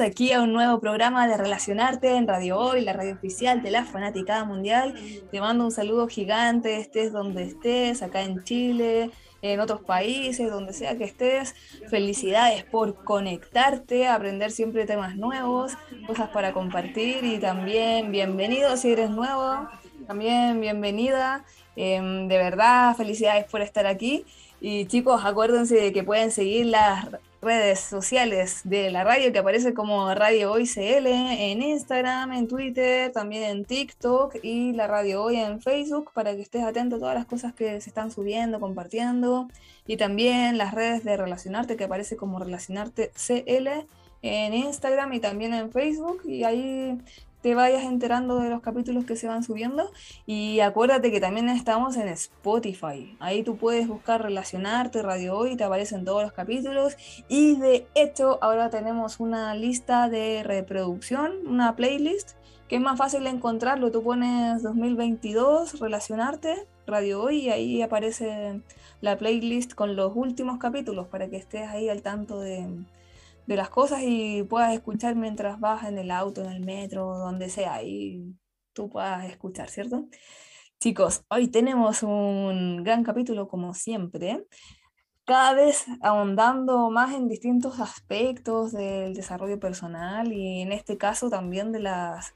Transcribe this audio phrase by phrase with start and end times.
[0.00, 3.84] Aquí a un nuevo programa de Relacionarte en Radio Hoy, la radio oficial de la
[3.84, 4.94] Fanaticada Mundial.
[5.30, 10.72] Te mando un saludo gigante, estés donde estés, acá en Chile, en otros países, donde
[10.72, 11.54] sea que estés.
[11.88, 15.74] Felicidades por conectarte, aprender siempre temas nuevos,
[16.08, 19.68] cosas para compartir y también bienvenido si eres nuevo,
[20.08, 21.44] también bienvenida.
[21.76, 24.24] Em, de verdad, felicidades por estar aquí.
[24.60, 27.06] Y chicos, acuérdense de que pueden seguir las
[27.44, 33.12] redes sociales de la radio que aparece como Radio Hoy CL en Instagram, en Twitter,
[33.12, 37.14] también en TikTok y la Radio Hoy en Facebook para que estés atento a todas
[37.14, 39.48] las cosas que se están subiendo, compartiendo.
[39.86, 43.68] Y también las redes de Relacionarte que aparece como Relacionarte CL
[44.22, 46.22] en Instagram y también en Facebook.
[46.24, 46.98] Y ahí
[47.44, 49.90] te vayas enterando de los capítulos que se van subiendo.
[50.24, 53.18] Y acuérdate que también estamos en Spotify.
[53.20, 56.96] Ahí tú puedes buscar relacionarte, Radio Hoy, te aparecen todos los capítulos.
[57.28, 62.30] Y de hecho, ahora tenemos una lista de reproducción, una playlist,
[62.66, 63.92] que es más fácil de encontrarlo.
[63.92, 68.62] Tú pones 2022, relacionarte, Radio Hoy, y ahí aparece
[69.02, 72.66] la playlist con los últimos capítulos para que estés ahí al tanto de
[73.46, 77.48] de las cosas y puedas escuchar mientras vas en el auto, en el metro, donde
[77.48, 78.34] sea, y
[78.72, 80.06] tú puedas escuchar, ¿cierto?
[80.80, 84.46] Chicos, hoy tenemos un gran capítulo como siempre,
[85.24, 91.72] cada vez ahondando más en distintos aspectos del desarrollo personal y en este caso también
[91.72, 92.34] de las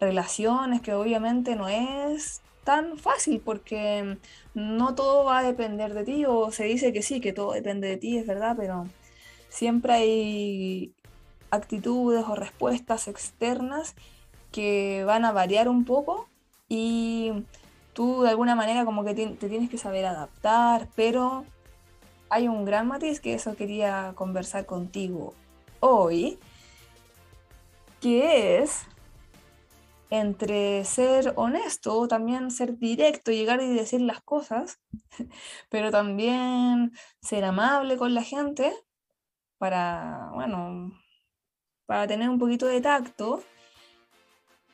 [0.00, 4.18] relaciones, que obviamente no es tan fácil porque
[4.54, 7.88] no todo va a depender de ti o se dice que sí, que todo depende
[7.88, 8.86] de ti, es verdad, pero
[9.50, 10.94] siempre hay
[11.50, 13.94] actitudes o respuestas externas
[14.52, 16.28] que van a variar un poco
[16.68, 17.44] y
[17.92, 21.44] tú de alguna manera como que te, tienes que saber adaptar, pero
[22.30, 25.34] hay un gran matiz que eso quería conversar contigo
[25.80, 26.38] hoy,
[28.00, 28.82] que es
[30.10, 34.80] entre ser honesto, también ser directo, llegar y decir las cosas,
[35.68, 38.72] pero también ser amable con la gente
[39.60, 40.90] para, bueno,
[41.84, 43.42] para tener un poquito de tacto.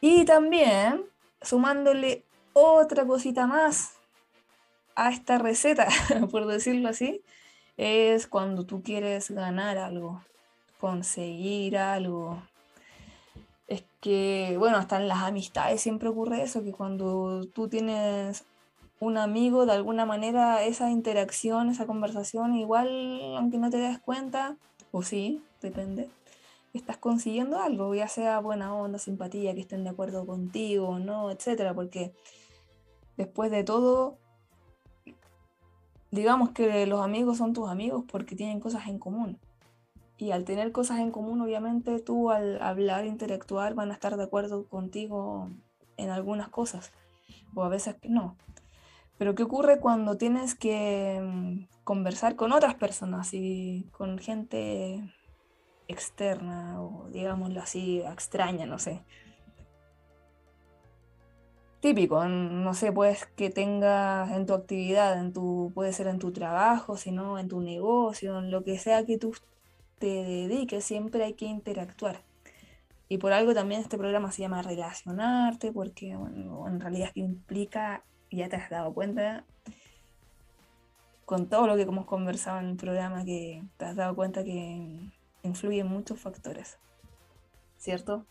[0.00, 1.04] Y también
[1.42, 3.94] sumándole otra cosita más
[4.94, 5.88] a esta receta,
[6.30, 7.20] por decirlo así,
[7.76, 10.22] es cuando tú quieres ganar algo,
[10.78, 12.41] conseguir algo.
[13.66, 18.44] Es que, bueno, hasta en las amistades siempre ocurre eso, que cuando tú tienes
[19.00, 24.56] un amigo, de alguna manera esa interacción, esa conversación, igual, aunque no te des cuenta,
[24.96, 26.08] o sí, depende,
[26.72, 31.30] estás consiguiendo algo, ya sea buena onda, simpatía, que estén de acuerdo contigo o no,
[31.30, 32.14] etcétera, porque
[33.18, 34.16] después de todo,
[36.10, 39.38] digamos que los amigos son tus amigos porque tienen cosas en común.
[40.16, 44.24] Y al tener cosas en común, obviamente tú al hablar, interactuar, van a estar de
[44.24, 45.50] acuerdo contigo
[45.98, 46.90] en algunas cosas,
[47.54, 48.34] o a veces no.
[49.19, 55.03] Pero ¿qué ocurre cuando tienes que mm, conversar con otras personas y con gente
[55.88, 59.03] externa o digámoslo así, extraña, no sé?
[61.81, 66.32] Típico, no sé, pues que tengas en tu actividad, en tu, puede ser en tu
[66.32, 69.34] trabajo, sino en tu negocio, en lo que sea que tú
[69.99, 72.22] te dediques, siempre hay que interactuar.
[73.09, 78.03] Y por algo también este programa se llama Relacionarte, porque en realidad implica
[78.36, 79.44] ya te has dado cuenta
[81.24, 85.10] con todo lo que hemos conversado en el programa que te has dado cuenta que
[85.42, 86.78] influyen muchos factores,
[87.78, 88.26] ¿cierto?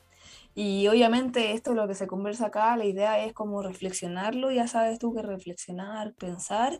[0.53, 4.99] Y obviamente esto lo que se conversa acá, la idea es como reflexionarlo, ya sabes
[4.99, 6.79] tú que reflexionar, pensar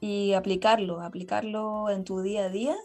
[0.00, 2.76] y aplicarlo, aplicarlo en tu día a día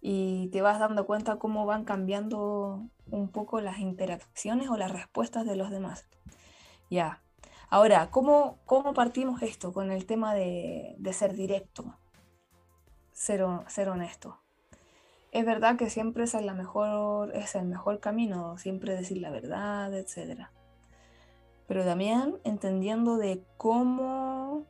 [0.00, 5.44] y te vas dando cuenta cómo van cambiando un poco las interacciones o las respuestas
[5.44, 6.06] de los demás.
[6.90, 7.22] Ya,
[7.70, 11.94] Ahora, ¿cómo, cómo partimos esto con el tema de, ser directo,
[13.12, 14.40] ser, ser honesto?
[15.32, 19.92] Es verdad que siempre es, la mejor, es el mejor camino, siempre decir la verdad,
[19.92, 20.48] etc.
[21.66, 24.64] Pero también entendiendo de cómo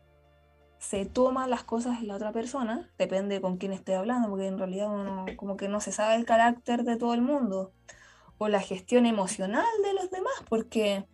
[0.81, 4.59] se toman las cosas en la otra persona, depende con quién esté hablando, porque en
[4.59, 7.73] realidad uno como que no se sabe el carácter de todo el mundo
[8.39, 11.07] o la gestión emocional de los demás, porque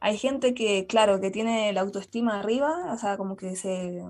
[0.00, 4.02] hay gente que, claro, que tiene la autoestima arriba, o sea, como que se,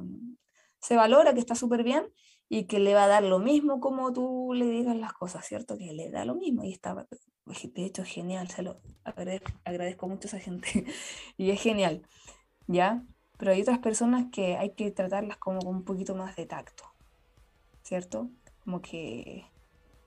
[0.81, 2.13] se valora, que está súper bien,
[2.49, 5.77] y que le va a dar lo mismo como tú le digas las cosas, ¿cierto?
[5.77, 10.31] Que le da lo mismo y está, de hecho, genial, se lo agradezco, mucho a
[10.31, 10.87] esa gente
[11.37, 12.07] y es genial,
[12.67, 13.05] ¿ya?
[13.39, 16.85] Pero hay otras personas que hay que tratarlas como con un poquito más de tacto,
[17.83, 18.31] ¿cierto?
[18.65, 19.47] Como que...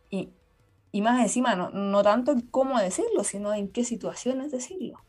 [0.09, 0.33] Y,
[0.91, 4.99] y más encima, no, no tanto en cómo decirlo, sino en qué situaciones decirlo.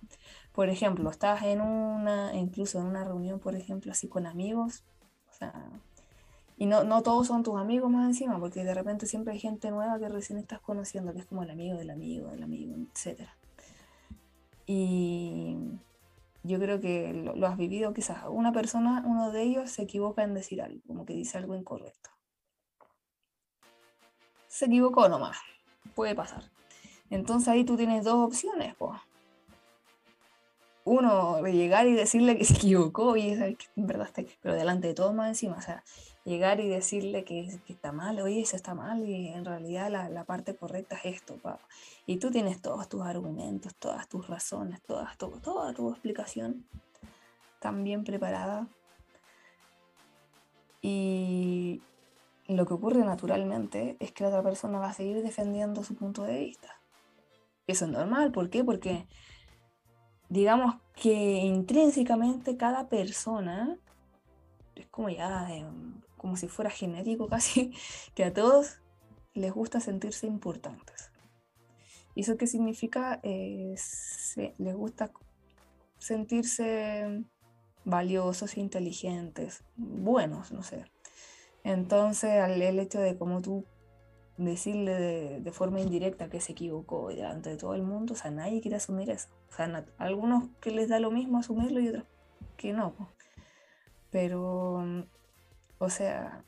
[0.53, 4.85] Por ejemplo, estás en una, incluso en una reunión, por ejemplo, así con amigos,
[5.31, 5.71] o sea,
[6.59, 9.71] y no, no todos son tus amigos más encima, porque de repente siempre hay gente
[9.71, 13.29] nueva que recién estás conociendo, que es como el amigo del amigo del amigo, etc.
[14.67, 15.57] Y
[16.43, 18.25] yo creo que lo, lo, has vivido quizás.
[18.29, 22.11] Una persona, uno de ellos se equivoca en decir algo, como que dice algo incorrecto.
[24.49, 25.39] Se equivocó nomás,
[25.95, 26.45] puede pasar.
[27.11, 29.01] Entonces ahí tú tienes dos opciones, pues
[30.84, 35.12] uno llegar y decirle que se equivocó y en verdad está, pero delante de todo
[35.12, 35.82] más encima, o sea,
[36.25, 40.55] llegar y decirle que, está mal, oye, eso está mal y en realidad la, parte
[40.55, 41.38] correcta es esto,
[42.06, 46.64] Y tú tienes todos tus argumentos, todas tus razones, todas, todo, toda tu explicación
[47.58, 48.69] tan bien preparada.
[50.81, 51.81] Y
[52.49, 56.25] lo que ocurre naturalmente es que la otra persona va a seguir defendiendo su punto
[56.25, 56.81] de vista.
[57.67, 58.64] Eso es normal, ¿por qué?
[58.64, 59.06] Porque
[60.32, 63.76] digamos que intrínsecamente cada persona
[64.75, 65.46] es como ya,
[66.17, 67.75] como si fuera genético casi,
[68.14, 68.81] que a todos
[69.34, 71.11] les gusta sentirse importantes.
[72.14, 73.20] ¿Y eso qué significa?
[73.23, 73.75] Eh,
[74.56, 75.12] les gusta
[75.99, 77.25] sentirse
[77.84, 80.87] valiosos, inteligentes, buenos, no sé.
[81.62, 83.67] Entonces, el hecho de como tú
[84.37, 88.61] decirle de, forma indirecta que se equivocó delante de todo el mundo, o sea, nadie
[88.61, 89.29] quiere asumir eso.
[89.50, 92.05] O sea, algunos que les da lo mismo asumirlo y otros
[92.56, 92.94] que no.
[94.11, 94.84] Pero,
[95.79, 96.44] o sea,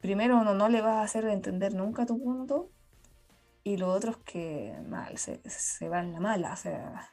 [0.00, 2.70] primero no, no le vas a hacer entender nunca tu punto
[3.64, 7.10] y lo otro es que mal, se, se va en la mala, o sea,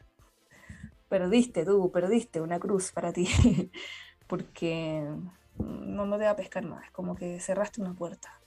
[1.09, 3.27] perdiste tú, perdiste una cruz para ti,
[4.27, 5.03] porque
[5.57, 8.42] no, no te va a pescar más, como que cerraste una puerta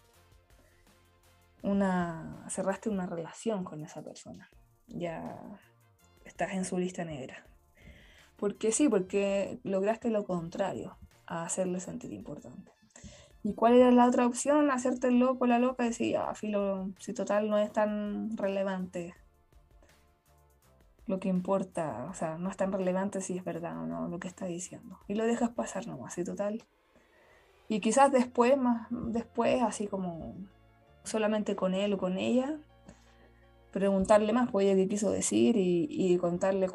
[1.67, 4.49] una, cerraste una relación con esa persona.
[4.87, 5.37] Ya
[6.25, 7.45] estás en su lista negra.
[8.37, 10.97] Porque sí, porque lograste lo contrario,
[11.27, 12.73] a hacerle sentir importante.
[13.43, 14.71] ¿Y cuál era la otra opción?
[14.71, 19.15] Hacerte el loco, la loca, y decir, ah, filo, si total no es tan relevante
[21.07, 24.19] lo que importa, o sea, no es tan relevante si es verdad o no lo
[24.19, 24.99] que está diciendo.
[25.07, 26.65] Y lo dejas pasar nomás, y total.
[27.69, 30.35] Y quizás después, más después, así como
[31.07, 32.59] solamente con él o con ella,
[33.71, 36.71] preguntarle más, pues ella qué quiso decir y, contarle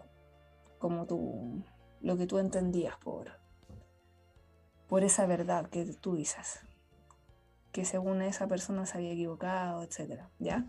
[0.79, 1.63] como tú,
[2.01, 3.31] lo que tú entendías por,
[4.87, 6.59] por esa verdad que tú dices,
[7.71, 10.25] que según esa persona se había equivocado, etc.
[10.39, 10.65] ¿ya?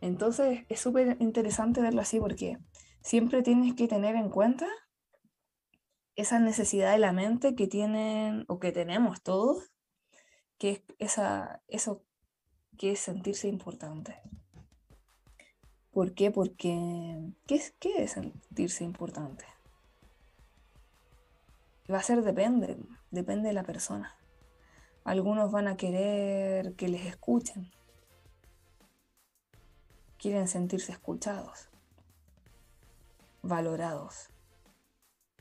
[0.00, 2.58] Entonces es súper interesante verlo así porque
[3.02, 4.66] siempre tienes que tener en cuenta
[6.16, 9.72] esa necesidad de la mente que tienen o que tenemos todos,
[10.58, 12.04] que es esa, eso
[12.78, 14.20] que es sentirse importante.
[15.92, 16.30] ¿Por qué?
[16.30, 19.44] Porque, ¿qué es, qué sentirse importante?
[21.92, 22.76] Va a ser depende,
[23.10, 24.16] depende de la persona.
[25.02, 27.70] Algunos van a querer que les escuchen.
[30.18, 31.68] Quieren sentirse escuchados,
[33.42, 34.28] valorados.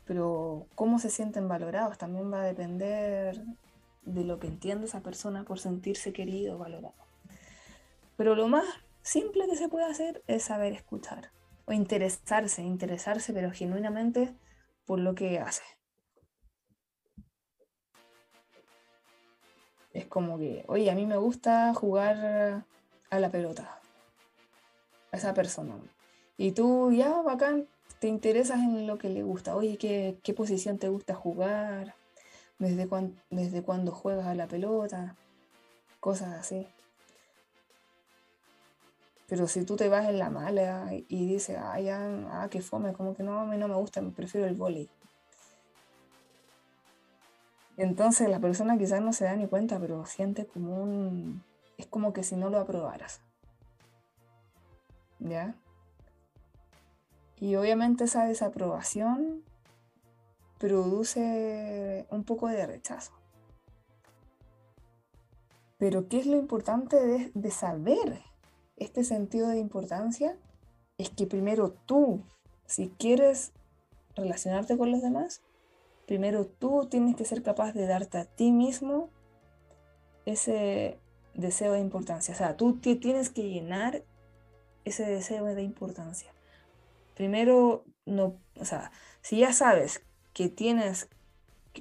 [0.05, 3.43] Pero cómo se sienten valorados también va a depender
[4.03, 7.08] de lo que entiende esa persona por sentirse querido, valorado.
[8.19, 8.65] Pero lo más
[9.01, 11.31] simple que se puede hacer es saber escuchar
[11.63, 14.35] o interesarse, interesarse pero genuinamente
[14.85, 15.63] por lo que hace.
[19.93, 22.65] Es como que, oye, a mí me gusta jugar
[23.09, 23.79] a la pelota,
[25.13, 25.77] a esa persona.
[26.35, 29.55] Y tú ya, bacán, te interesas en lo que le gusta.
[29.55, 31.95] Oye, ¿qué, qué posición te gusta jugar?
[32.57, 32.85] ¿Desde,
[33.29, 35.15] ¿Desde cuándo juegas a la pelota?
[36.01, 36.67] Cosas así.
[39.29, 42.93] Pero si tú te vas en la mala y dices, ah, ya, ah, qué fome,
[42.93, 44.89] como que no, a mí no me gusta, prefiero el boli.
[47.77, 51.43] Entonces la persona quizás no se da ni cuenta, pero siente como un...
[51.77, 53.21] Es como que si no lo aprobaras.
[55.19, 55.53] ¿Ya?
[57.39, 59.43] Y obviamente esa desaprobación
[60.57, 63.13] produce un poco de rechazo.
[65.77, 68.28] Pero ¿qué es lo importante de, de saber
[68.79, 70.35] este sentido de importancia
[70.97, 72.23] es que primero tú,
[72.65, 73.53] si quieres
[74.15, 75.41] relacionarte con los demás,
[76.05, 79.09] primero tú tienes que ser capaz de darte a ti mismo
[80.25, 80.99] ese
[81.33, 82.33] deseo de importancia.
[82.33, 84.03] O sea, tú tienes que llenar
[84.85, 86.33] ese deseo de importancia.
[87.15, 91.09] Primero, no, o sea, si ya sabes que tienes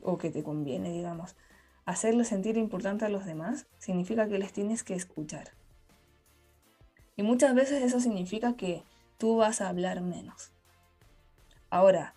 [0.02, 1.36] o que te conviene, digamos,
[1.84, 5.52] hacerle sentir importante a los demás, significa que les tienes que escuchar.
[7.18, 8.84] Y muchas veces eso significa que
[9.18, 10.52] tú vas a hablar menos.
[11.68, 12.14] Ahora,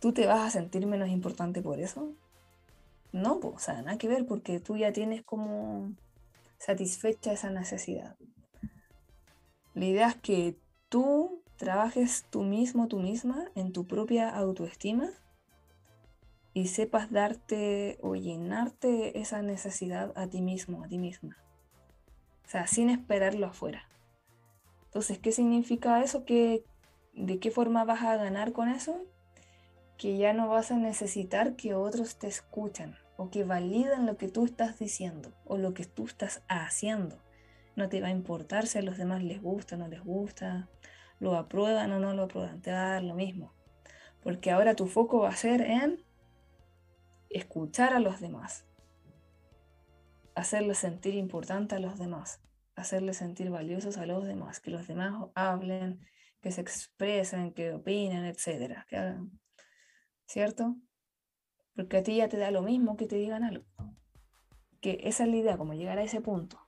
[0.00, 2.12] ¿tú te vas a sentir menos importante por eso?
[3.10, 5.94] No, pues, o sea, nada que ver porque tú ya tienes como
[6.58, 8.16] satisfecha esa necesidad.
[9.72, 10.58] La idea es que
[10.90, 15.08] tú trabajes tú mismo, tú misma, en tu propia autoestima
[16.52, 21.38] y sepas darte o llenarte esa necesidad a ti mismo, a ti misma.
[22.50, 23.88] O sea, sin esperarlo afuera.
[24.86, 26.24] Entonces, ¿qué significa eso?
[26.24, 26.64] ¿Qué,
[27.12, 29.04] ¿De qué forma vas a ganar con eso?
[29.96, 34.26] Que ya no vas a necesitar que otros te escuchen o que validan lo que
[34.26, 37.22] tú estás diciendo o lo que tú estás haciendo.
[37.76, 40.68] No te va a importar si a los demás les gusta o no les gusta,
[41.20, 43.52] lo aprueban o no lo aprueban, te va a dar lo mismo.
[44.24, 46.02] Porque ahora tu foco va a ser en
[47.28, 48.64] escuchar a los demás,
[50.40, 52.40] hacerles sentir importante a los demás,
[52.74, 56.00] hacerles sentir valiosos a los demás, que los demás hablen,
[56.40, 59.38] que se expresen, que opinen, etcétera, que hagan,
[60.26, 60.76] ¿cierto?
[61.74, 63.64] Porque a ti ya te da lo mismo que te digan algo.
[64.80, 66.58] Que esa es la idea, como llegar a ese punto.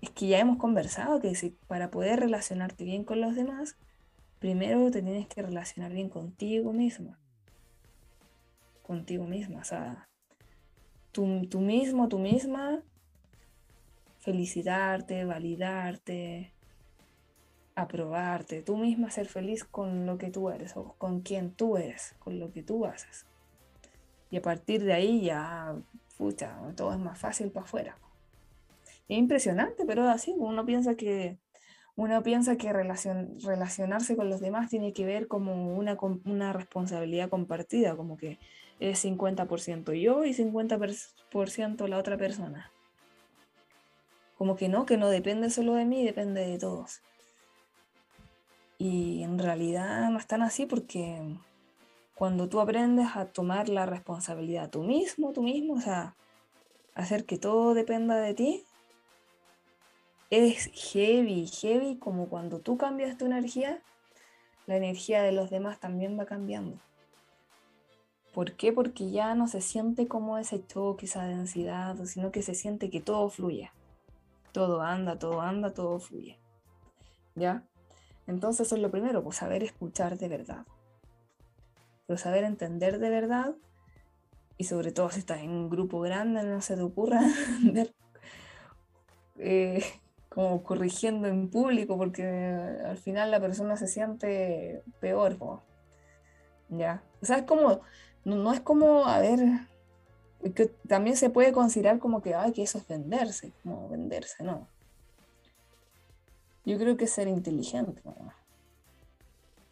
[0.00, 3.76] Es que ya hemos conversado que si, para poder relacionarte bien con los demás,
[4.40, 7.16] primero te tienes que relacionar bien contigo mismo
[8.82, 9.60] contigo misma.
[9.60, 10.08] O sea,
[11.12, 12.82] tú, tú mismo, tú misma,
[14.18, 16.52] felicitarte, validarte,
[17.74, 22.14] aprobarte, tú misma ser feliz con lo que tú eres o con quien tú eres,
[22.18, 23.26] con lo que tú haces.
[24.30, 25.76] Y a partir de ahí ya,
[26.16, 27.98] pucha, todo es más fácil para afuera.
[29.08, 31.38] Es impresionante, pero así, uno piensa que
[31.94, 37.96] uno piensa que relacionarse con los demás tiene que ver como una, una responsabilidad compartida,
[37.96, 38.38] como que
[38.90, 42.72] es 50% yo y 50% la otra persona.
[44.36, 47.00] Como que no, que no depende solo de mí, depende de todos.
[48.78, 51.38] Y en realidad no es tan así porque
[52.16, 56.16] cuando tú aprendes a tomar la responsabilidad tú mismo, tú mismo, o sea,
[56.94, 58.64] hacer que todo dependa de ti,
[60.30, 63.80] es heavy, heavy como cuando tú cambias tu energía,
[64.66, 66.80] la energía de los demás también va cambiando.
[68.32, 68.72] ¿Por qué?
[68.72, 73.00] Porque ya no se siente como ese choque, esa densidad, sino que se siente que
[73.00, 73.70] todo fluye.
[74.52, 76.38] Todo anda, todo anda, todo fluye.
[77.34, 77.64] ¿Ya?
[78.26, 80.64] Entonces eso es lo primero, pues saber escuchar de verdad.
[82.06, 83.54] Pero saber entender de verdad,
[84.56, 87.20] y sobre todo si estás en un grupo grande, no se te ocurra
[89.38, 89.84] eh,
[90.28, 95.36] como corrigiendo en público, porque al final la persona se siente peor.
[96.68, 97.02] ¿Ya?
[97.20, 97.82] O sea, es como
[98.24, 99.40] no, es como, a ver,
[100.54, 104.68] que también se puede considerar como que, ay, que eso es venderse, como venderse, no.
[106.64, 108.02] Yo creo que es ser inteligente.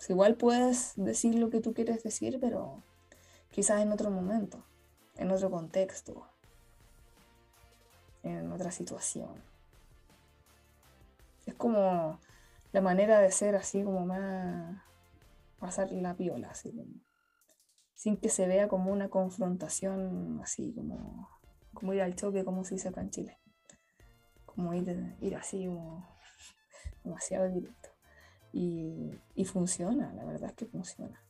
[0.08, 2.82] igual puedes decir lo que tú quieres decir, pero
[3.50, 4.64] quizás en otro momento,
[5.16, 6.26] en otro contexto,
[8.24, 9.30] en otra situación.
[11.46, 12.18] Es como
[12.72, 14.82] la manera de ser así como más
[15.58, 17.09] pasar la piola, así como
[18.00, 21.28] sin que se vea como una confrontación así, como,
[21.74, 23.38] como ir al choque, como se dice acá en Chile.
[24.46, 26.08] Como ir, ir así, como
[27.04, 27.90] demasiado directo.
[28.54, 31.22] Y, y funciona, la verdad es que funciona.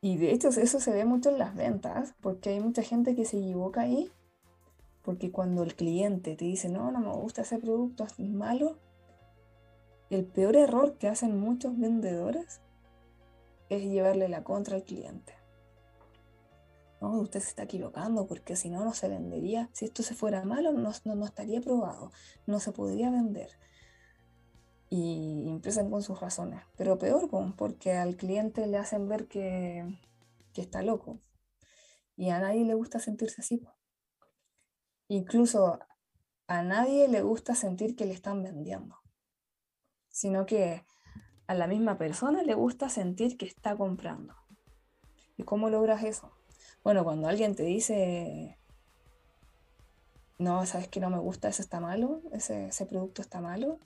[0.00, 3.26] Y de hecho eso se ve mucho en las ventas, porque hay mucha gente que
[3.26, 4.10] se equivoca ahí,
[5.02, 8.78] porque cuando el cliente te dice, no, no me gusta ese producto, es malo,
[10.08, 12.62] el peor error que hacen muchos vendedores
[13.68, 15.34] es llevarle la contra al cliente.
[17.00, 19.68] No, usted se está equivocando porque si no, no se vendería.
[19.72, 22.10] Si esto se fuera malo, no, no, estaría probado,
[22.46, 23.50] no se podría vender.
[24.88, 26.62] Y empiezan con sus razones.
[26.76, 29.84] Pero peor, porque al cliente le hacen ver que,
[30.54, 31.20] que está loco.
[32.16, 33.62] Y a nadie le gusta sentirse así.
[35.08, 35.78] Incluso
[36.46, 38.96] a nadie le gusta sentir que le están vendiendo.
[40.08, 40.86] Sino que
[41.46, 44.34] a la misma persona le gusta sentir que está comprando.
[45.36, 46.32] ¿Y cómo logras eso?
[46.82, 48.58] Bueno, cuando alguien te dice,
[50.38, 53.78] no, sabes que no me gusta, ese está malo, ese, producto está malo,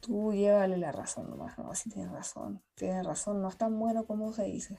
[0.00, 4.06] tú llévale la razón nomás, no, si tienes razón, tienes razón, no es tan bueno
[4.06, 4.78] como se dice.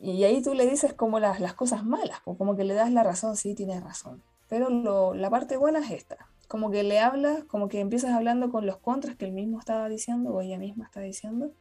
[0.00, 3.02] Y ahí tú le dices como las, las cosas malas, como que le das la
[3.02, 4.22] razón, sí, tienes razón.
[4.48, 8.50] Pero lo, la parte buena es esta, como que le hablas, como que empiezas hablando
[8.50, 11.52] con los contras que él mismo estaba diciendo o ella misma está diciendo,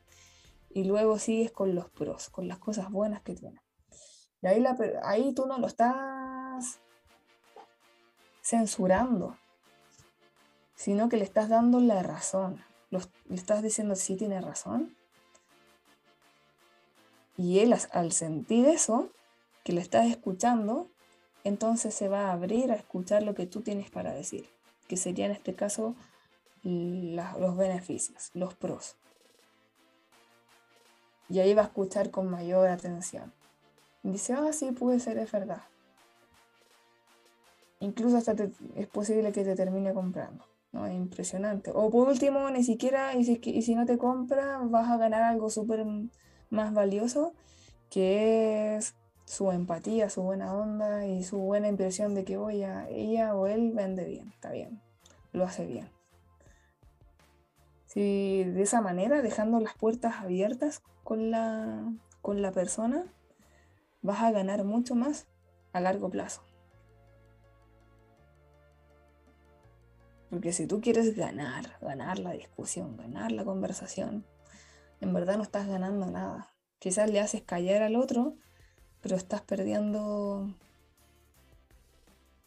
[0.70, 3.62] y luego sigues con los pros, con las cosas buenas que tiene.
[4.42, 6.80] Y ahí, la, ahí tú no lo estás
[8.42, 9.38] censurando,
[10.76, 12.64] sino que le estás dando la razón.
[12.90, 14.96] le estás diciendo, sí, tiene razón.
[17.36, 19.10] Y él al sentir eso,
[19.64, 20.90] que le estás escuchando,
[21.44, 24.50] entonces se va a abrir a escuchar lo que tú tienes para decir,
[24.88, 25.96] que sería en este caso
[26.64, 28.96] los beneficios, los pros.
[31.30, 33.34] Y ahí va a escuchar con mayor atención.
[34.04, 35.64] dice, ah, sí, puede ser, es verdad.
[37.80, 38.34] Incluso hasta
[38.76, 40.46] es posible que te termine comprando.
[40.72, 40.86] ¿no?
[40.86, 41.72] Es impresionante.
[41.74, 45.24] O por último, ni siquiera, y si, y si no te compra, vas a ganar
[45.24, 45.86] algo súper
[46.50, 47.34] más valioso,
[47.90, 48.96] que es
[49.28, 53.46] su empatía, su buena onda y su buena impresión de que voy a ella o
[53.48, 54.82] él vende bien, está bien,
[55.34, 55.90] lo hace bien.
[57.88, 61.92] Si de esa manera, dejando las puertas abiertas con la,
[62.22, 63.04] con la persona,
[64.02, 65.28] vas a ganar mucho más
[65.74, 66.42] a largo plazo.
[70.30, 74.26] Porque si tú quieres ganar, ganar la discusión, ganar la conversación,
[75.02, 76.54] en verdad no estás ganando nada.
[76.80, 78.36] Quizás le haces callar al otro,
[79.08, 80.54] pero estás perdiendo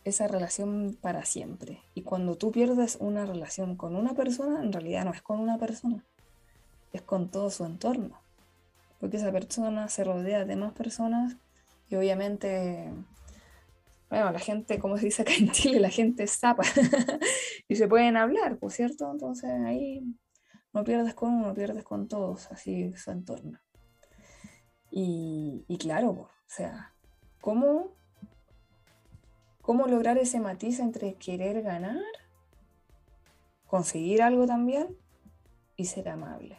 [0.05, 1.81] esa relación para siempre.
[1.95, 5.57] Y cuando tú pierdes una relación con una persona, en realidad no es con una
[5.57, 6.05] persona,
[6.93, 8.21] es con todo su entorno.
[8.99, 11.39] Porque esa persona se rodea de más personas
[11.89, 12.93] y obviamente,
[14.11, 16.65] bueno, la gente, como se dice acá en Chile, la gente es zapa
[17.69, 19.11] y se pueden hablar, ¿por cierto?
[19.11, 20.05] Entonces ahí
[20.75, 23.59] no pierdes con uno, pierdes con todos, así su entorno.
[24.91, 26.93] Y, claro, o sea,
[27.41, 27.93] ¿cómo,
[29.63, 32.03] ¿cómo lograr ese matiz entre querer ganar,
[33.69, 34.97] conseguir algo también
[35.77, 36.59] y ser amable?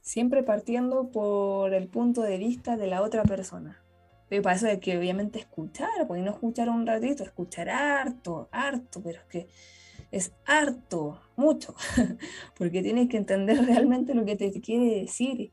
[0.00, 3.82] Siempre partiendo por el punto de vista de la otra persona.
[4.28, 9.02] Pero para eso hay que obviamente escuchar, porque no escuchar un ratito, escuchar harto, harto,
[9.02, 9.48] pero es que
[10.12, 11.74] es harto, mucho,
[12.56, 15.52] porque tienes que entender realmente lo que te quiere decir.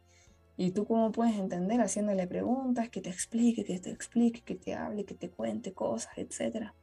[0.59, 4.75] Y tú cómo puedes entender haciéndole preguntas, que te explique, que te explique, que te
[4.75, 6.73] hable, que te cuente cosas, etc.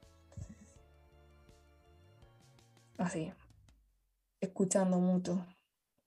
[2.97, 3.35] Así,
[4.41, 5.45] escuchando mucho,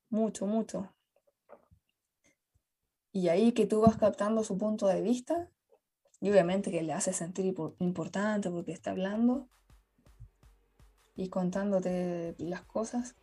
[0.08, 0.92] mucho, mucho.
[3.12, 5.48] Y ahí que tú vas captando su punto de vista,
[6.20, 9.48] y obviamente que le hace sentir importante porque está hablando,
[11.14, 13.14] y contándote las cosas,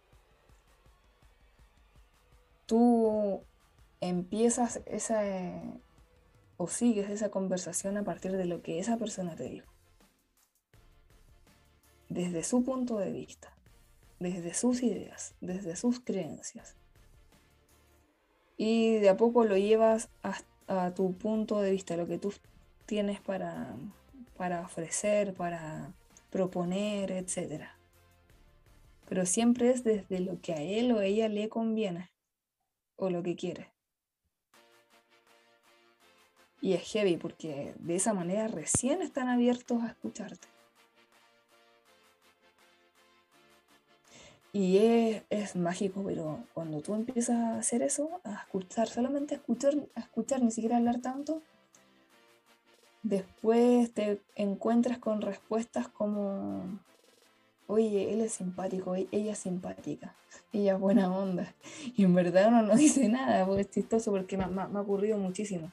[2.66, 3.44] tú
[4.02, 5.24] empiezas esa
[6.58, 9.72] o sigues esa conversación a partir de lo que esa persona te dijo.
[12.10, 13.54] Desde su punto de vista,
[14.20, 16.76] desde sus ideas, desde sus creencias.
[18.56, 22.34] Y de a poco lo llevas a, tu punto de vista, lo que tú
[22.86, 23.76] tienes para,
[24.36, 25.94] para ofrecer, para
[26.32, 27.78] proponer, etcétera
[29.08, 32.12] pero siempre es desde lo que a él o ella le conviene
[32.98, 33.72] o lo que quiere.
[36.62, 40.48] Y es heavy porque de esa manera recién están abiertos a escucharte.
[44.54, 49.38] Y es, es, mágico, pero cuando tú empiezas a hacer eso, a escuchar, solamente a
[49.38, 51.44] escuchar, a escuchar, ni siquiera hablar tanto,
[53.04, 56.80] después te encuentras con respuestas como
[57.68, 60.16] oye, él es simpático, e-, ella es simpática,
[60.52, 61.54] ella es buena onda.
[61.96, 65.70] Y en verdad uno no dice nada, es chistoso porque me, ha ocurrido muchísimo.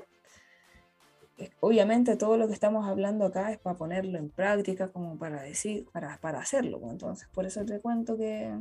[1.60, 5.86] Obviamente todo lo que estamos hablando acá es para ponerlo en práctica, como para decir,
[5.92, 6.78] para, para hacerlo.
[6.78, 8.56] Pues, entonces, por eso te cuento que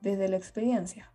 [0.00, 1.12] desde la experiencia,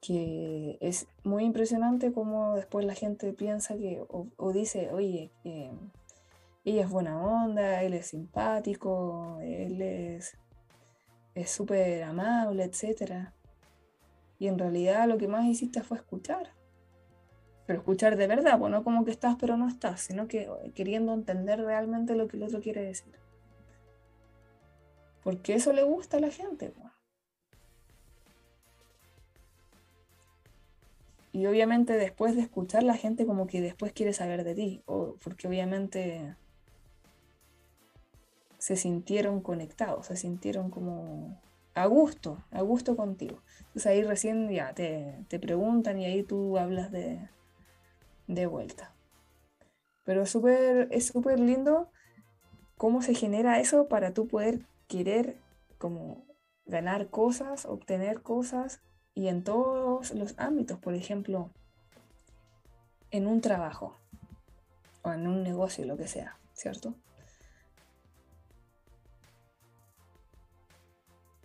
[0.00, 5.30] que es muy impresionante como después la gente piensa que, o, dice, oye,
[6.64, 10.36] ella es buena onda, él es simpático, él es
[11.46, 13.30] súper amable, etc.
[14.38, 16.50] Y en realidad lo que más hiciste fue escuchar.
[17.66, 21.14] Pero escuchar de verdad, pues no como que estás pero no estás, sino que queriendo
[21.14, 23.14] entender realmente lo que el otro quiere decir.
[25.22, 26.70] Porque eso le gusta a la gente.
[26.70, 26.92] Pues.
[31.32, 35.16] y obviamente después de escuchar la gente como que después quiere saber de ti, o
[35.24, 36.36] porque obviamente
[38.58, 41.40] se sintieron conectados, se sintieron como
[41.74, 43.40] a gusto, a gusto contigo.
[43.60, 47.18] Entonces ahí recién ya te, preguntan y ahí tú hablas de,
[48.26, 48.94] de vuelta.
[50.04, 51.90] Pero super, es súper lindo
[52.76, 55.36] cómo se genera eso para tú poder querer
[55.78, 56.24] como
[56.64, 58.80] ganar cosas, obtener cosas
[59.14, 61.50] y en todos los ámbitos, por ejemplo,
[63.10, 63.98] en un trabajo
[65.02, 66.94] o en un negocio, lo que sea, ¿cierto?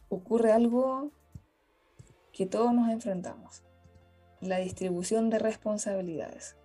[0.10, 1.12] Ocurre algo
[2.32, 3.64] que todos nos enfrentamos,
[4.40, 6.56] la distribución de responsabilidades,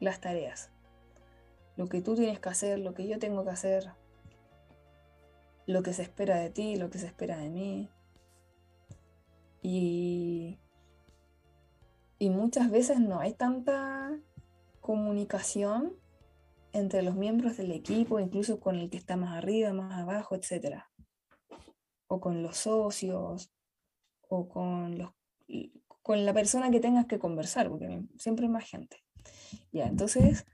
[0.00, 0.70] las tareas,
[1.76, 3.92] lo que tú tienes que hacer, lo que yo tengo que hacer,
[5.66, 7.90] lo que se espera de ti, lo que se espera de mí,
[9.62, 10.58] y,
[12.20, 14.18] muchas veces no hay tanta
[14.80, 15.94] comunicación
[16.72, 20.84] entre los miembros del equipo, incluso con el que está más arriba, más abajo, etc.
[22.06, 23.50] O con los socios,
[24.28, 25.10] o con, los,
[26.02, 29.04] con la persona que tengas que conversar, porque siempre hay más gente.
[29.72, 30.46] Ya, entonces,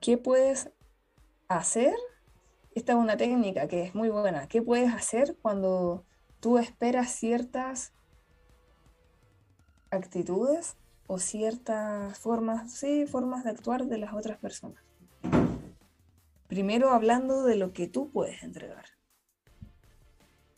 [0.00, 0.70] ¿qué puedes
[1.48, 1.94] hacer?
[2.74, 4.48] Esta es una técnica que es muy buena.
[4.48, 6.04] ¿Qué puedes hacer cuando
[6.40, 7.92] tú esperas ciertas
[9.90, 14.82] actitudes o ciertas formas, sí, formas de actuar de las otras personas.
[16.48, 18.86] Primero hablando de lo que tú puedes entregar.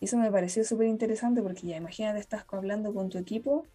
[0.00, 3.66] Eso me pareció súper interesante porque ya imagínate, estás hablando con tu equipo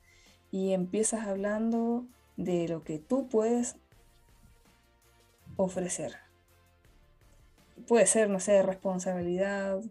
[0.52, 2.06] y empiezas hablando
[2.40, 3.76] de lo que tú puedes
[5.58, 6.16] ofrecer.
[7.86, 9.82] Puede ser, no sé, responsabilidad,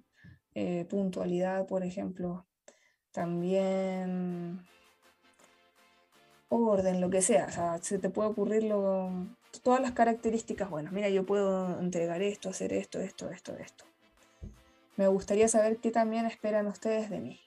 [0.55, 2.47] eh, puntualidad, por ejemplo,
[3.13, 4.67] también
[6.49, 9.11] orden, lo que sea, o sea, se te puede ocurrir lo,
[9.63, 10.95] todas las características buenas.
[10.95, 13.85] Mira, yo puedo entregar esto, hacer esto, esto, esto, esto.
[14.97, 17.41] Me gustaría saber qué también esperan ustedes de mí.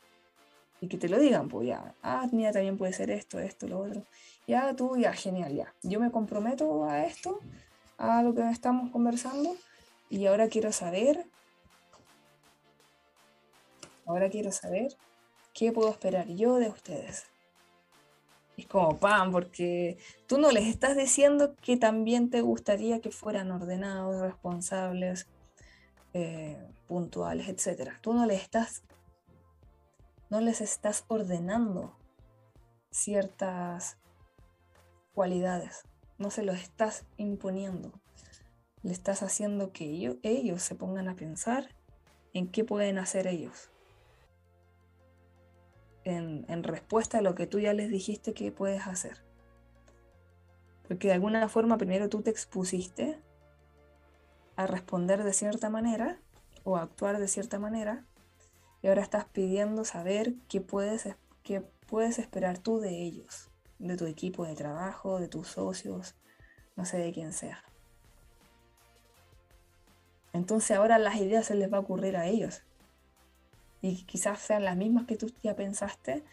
[0.80, 3.80] Y que te lo digan, pues ya, ah, mira, también puede ser esto, esto, lo
[3.80, 4.06] otro.
[4.48, 5.74] Ya, tú, ya, genial, ya.
[5.84, 7.40] Yo me comprometo a esto,
[7.98, 9.56] a lo que estamos conversando,
[10.10, 11.26] y ahora quiero saber
[14.12, 14.98] Ahora quiero saber
[15.54, 17.28] qué puedo esperar yo de ustedes.
[18.58, 23.52] Es como pan, porque tú no les estás diciendo que también te gustaría que fueran
[23.52, 25.28] ordenados, responsables,
[26.14, 27.92] eh, puntuales, etc.
[28.02, 28.84] Tú no les estás,
[30.30, 31.96] no les estás ordenando
[32.92, 33.98] ciertas
[35.14, 35.84] cualidades,
[36.18, 37.92] no se los estás imponiendo.
[38.84, 39.86] Le estás haciendo que
[40.24, 41.70] ellos, se pongan a pensar
[42.34, 43.72] en qué pueden hacer ellos
[46.04, 49.24] en, respuesta a lo que tú ya les dijiste que puedes hacer.
[50.88, 53.20] Porque de alguna forma primero tú te expusiste
[54.56, 56.20] a responder de cierta manera
[56.64, 58.06] o a actuar de cierta manera
[58.82, 61.08] y ahora estás pidiendo saber qué puedes,
[61.44, 63.51] qué puedes esperar tú de ellos,
[63.82, 66.16] de tu equipo de trabajo, de tus socios,
[66.76, 67.64] no sé de quién sea.
[70.34, 72.64] Entonces ahora las ideas se les va a ocurrir a ellos
[73.82, 76.24] y quizás sean las mismas que tú ya pensaste,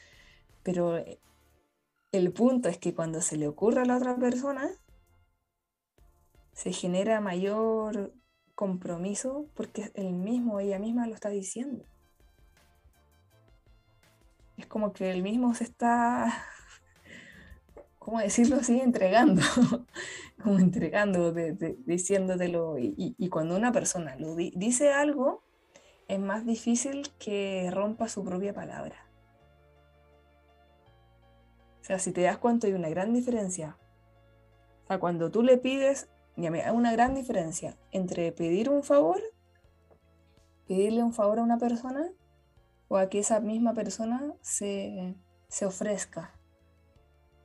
[0.62, 1.02] pero
[2.12, 4.68] el punto es que cuando se le ocurre a la otra persona,
[6.52, 8.12] se genera mayor
[8.54, 11.84] compromiso porque él mismo, ella misma lo está diciendo.
[14.56, 16.44] Es como que él mismo se está,
[18.08, 18.80] ¿cómo decirlo así?
[18.80, 19.42] Entregando,
[20.42, 21.30] como entregando,
[21.84, 22.78] diciéndotelo.
[22.78, 25.42] Y, cuando una persona lo dice algo,
[26.08, 28.96] es más difícil que rompa su propia palabra.
[31.82, 33.76] O sea, si te das cuenta hay una gran diferencia.
[34.84, 39.20] O sea, cuando tú le pides, hay una gran diferencia entre pedir un favor,
[40.66, 42.10] pedirle un favor a una persona,
[42.88, 45.14] o a que esa misma persona se,
[45.48, 46.37] se ofrezca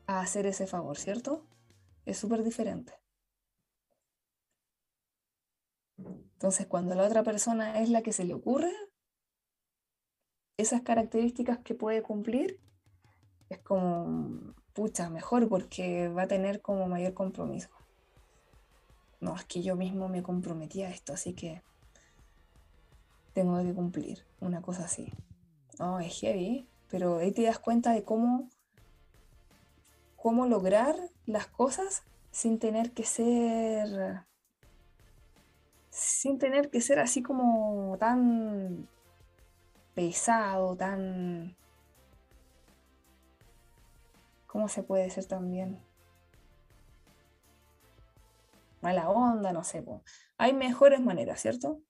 [0.08, 1.46] a hacer ese favor, ¿cierto?
[2.06, 2.94] Es súper diferente.
[5.98, 8.72] Entonces, cuando la otra persona es la que se le ocurre,
[10.58, 12.60] esas características que puede cumplir,
[13.50, 17.70] es como, pucha, mejor porque va a tener como mayor compromiso.
[19.22, 21.62] No, es que yo mismo me comprometí a esto, así que
[23.34, 25.14] tengo que cumplir, una cosa así.
[25.80, 28.50] No, es heavy, pero ahí te das cuenta de cómo,
[30.24, 34.24] cómo lograr las cosas sin tener que ser
[35.90, 38.88] sin tener que ser así como tan
[39.94, 41.58] pesado, tan...
[44.48, 45.78] ¿Cómo se puede ser también?
[48.80, 49.84] Mala onda, no sé.
[50.38, 51.82] Hay mejores maneras, ¿cierto?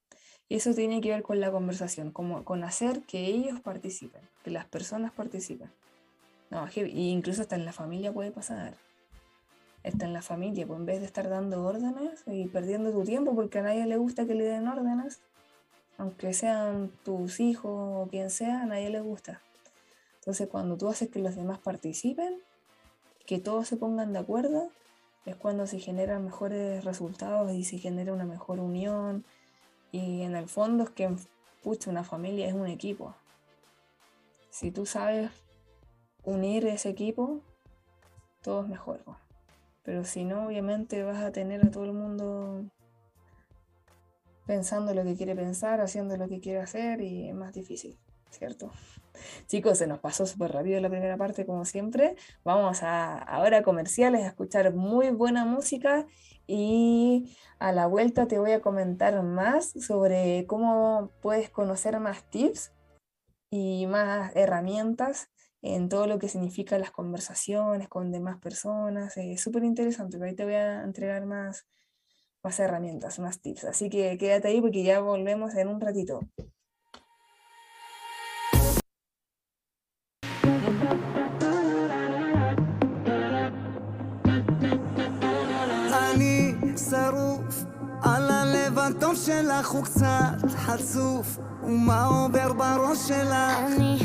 [0.50, 4.66] Y eso tiene que ver con la conversación, con hacer que ellos participen, que las
[4.66, 5.72] personas participen.
[6.54, 8.76] No, incluso hasta en la familia puede pasar.
[9.82, 13.34] Está en la familia, pues en vez de estar dando órdenes y perdiendo tu tiempo
[13.34, 15.20] porque a nadie le gusta que le den órdenes,
[15.98, 19.42] aunque sean tus hijos o quien sea, a nadie le gusta.
[20.20, 22.40] Entonces cuando tú haces que los demás participen,
[23.26, 24.70] que todos se pongan de acuerdo,
[25.26, 29.26] es cuando se generan mejores resultados y se genera una mejor unión.
[29.92, 31.10] Y en el fondo es que,
[31.64, 33.16] pucha, una familia es un equipo.
[34.52, 35.32] Si tú sabes
[36.24, 37.42] unir ese equipo,
[38.42, 39.04] todo es mejor.
[39.84, 42.66] Pero si no, obviamente vas a tener a todo el mundo
[44.46, 47.98] pensando lo que quiere pensar, haciendo lo que quiere hacer y es más difícil,
[48.30, 48.72] ¿cierto?
[49.48, 52.16] Chicos, se nos pasó súper rápido la primera parte, como siempre.
[52.44, 56.06] Vamos a ahora comerciales, a escuchar muy buena música
[56.48, 62.72] y a la vuelta te voy a comentar más sobre cómo puedes conocer más tips
[63.50, 65.30] y más herramientas
[65.64, 69.18] en todo lo que significa las conversaciones con demás personas.
[69.18, 71.66] Es súper interesante, pero ahí te voy a entregar más,
[72.44, 73.66] más herramientas, más tips.
[73.66, 76.20] Así que quédate ahí porque ya volvemos en un ratito.
[88.84, 93.58] הלב הטוב שלך הוא קצת חצוף ומה עובר בראש שלך?
[93.66, 93.98] אני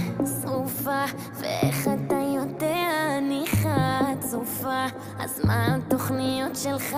[0.42, 1.04] שרופה,
[1.40, 2.88] ואיך אתה יודע?
[3.18, 4.84] אני חצופה
[5.18, 6.96] אז מה התוכניות שלך?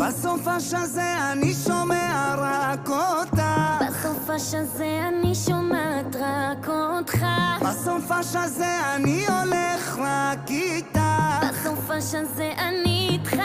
[0.00, 7.26] בסוף השזה אני שומע רק אותה בסוף השזה אני שומעת רק אותך.
[7.60, 13.42] בסוף השזה אני הולך רק איתה בסוף השזה אני איתך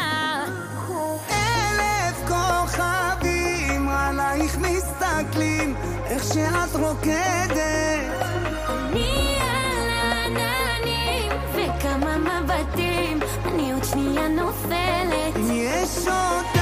[2.28, 8.22] כוכבים עלייך מסתכלים איך שאת רוקדת.
[8.70, 13.20] אני על העננים וכמה מבטים?
[13.46, 15.36] אני עוד שנייה נופלת.
[15.36, 16.60] אם יש אותך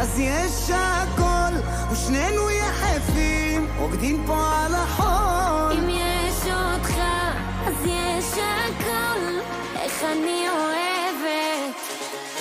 [0.00, 1.54] אז יש הכל
[1.92, 5.78] ושנינו יחפים רוקדים פה על החול.
[5.78, 6.94] אם יש אותך
[7.66, 9.20] אז יש הכל.
[9.80, 10.93] איך אני אוהבת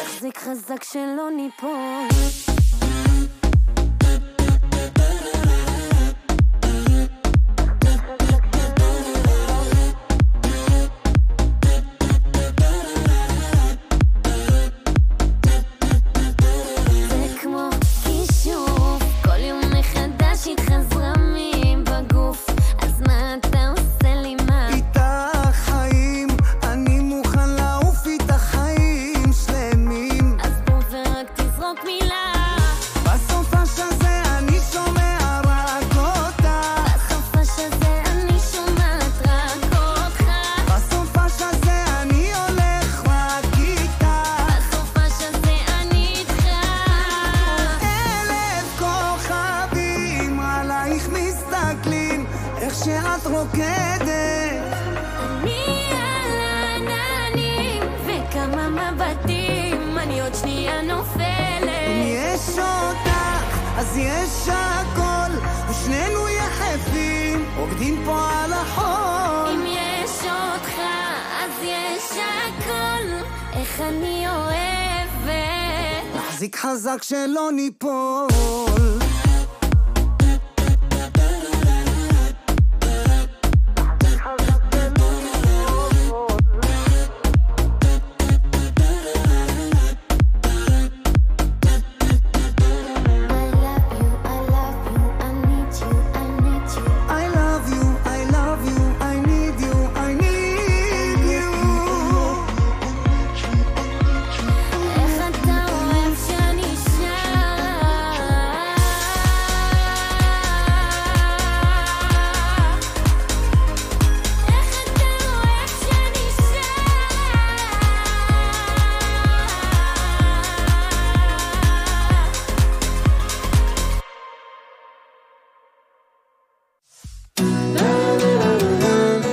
[0.04, 2.53] תחזיק חזק שלא ניפול
[77.14, 77.76] Celloni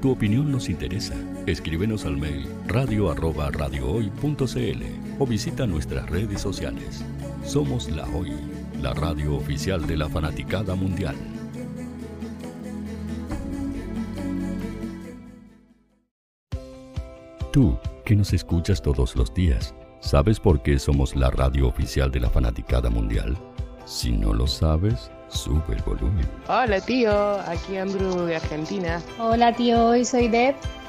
[0.00, 1.14] Tu opinión nos interesa.
[1.46, 3.08] Escríbenos al mail radio
[5.18, 7.04] o visita nuestras redes sociales.
[7.44, 8.30] Somos La Hoy,
[8.80, 11.16] la radio oficial de la fanaticada mundial.
[17.52, 22.20] Tú, que nos escuchas todos los días, ¿sabes por qué somos la radio oficial de
[22.20, 23.36] la fanaticada mundial?
[23.88, 26.28] Si no lo sabes, sube el volumen.
[26.46, 29.00] Hola tío, aquí Andrew de Argentina.
[29.18, 30.54] Hola tío, hoy soy Deb.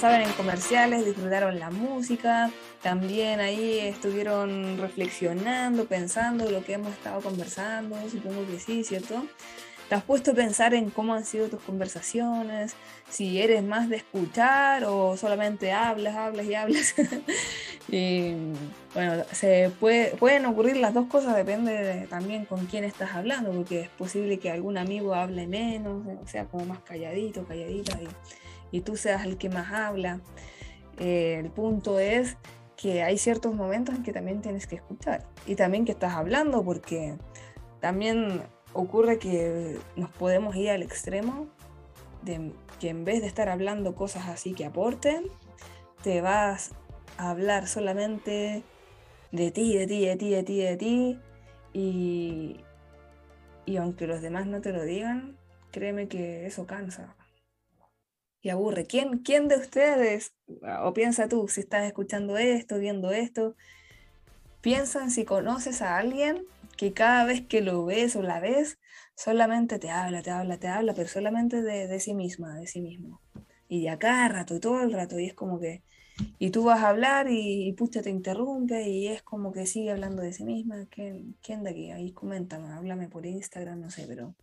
[0.00, 2.50] Pasaban en comerciales, disfrutaron la música,
[2.82, 9.26] también ahí estuvieron reflexionando, pensando lo que hemos estado conversando, supongo que sí, ¿cierto?
[9.90, 12.76] ¿Te has puesto a pensar en cómo han sido tus conversaciones?
[13.10, 16.94] Si eres más de escuchar o solamente hablas, hablas y hablas.
[17.90, 18.32] y
[18.94, 23.82] bueno, se puede, pueden ocurrir las dos cosas, depende también con quién estás hablando, porque
[23.82, 27.98] es posible que algún amigo hable menos, o sea, como más calladito, calladita.
[28.00, 28.08] Y,
[28.70, 30.20] y tú seas el que más habla.
[30.98, 32.36] Eh, el punto es
[32.76, 36.64] que hay ciertos momentos en que también tienes que escuchar y también que estás hablando
[36.64, 37.16] porque
[37.80, 38.42] también
[38.72, 41.46] ocurre que nos podemos ir al extremo
[42.22, 45.24] de que en vez de estar hablando cosas así que aporten,
[46.02, 46.72] te vas
[47.18, 48.62] a hablar solamente
[49.32, 51.18] de ti, de ti, de ti, de ti, de ti
[51.72, 52.60] y,
[53.66, 55.36] y aunque los demás no te lo digan,
[55.70, 57.14] créeme que eso cansa
[58.42, 58.86] y aburre.
[58.86, 60.34] ¿Quién, ¿Quién de ustedes,
[60.82, 63.56] o piensa tú, si estás escuchando esto, viendo esto,
[64.60, 66.44] piensan si conoces a alguien
[66.76, 68.78] que cada vez que lo ves o la ves,
[69.14, 72.80] solamente te habla, te habla, te habla, pero solamente de, de sí misma, de sí
[72.80, 73.20] mismo.
[73.68, 75.82] Y de acá rato, todo el rato, y es como que,
[76.38, 79.90] y tú vas a hablar y, y pucha te interrumpe y es como que sigue
[79.90, 80.86] hablando de sí misma.
[80.90, 81.90] ¿Quién, quién de aquí?
[81.90, 84.34] Ahí coméntame, háblame por Instagram, no sé, pero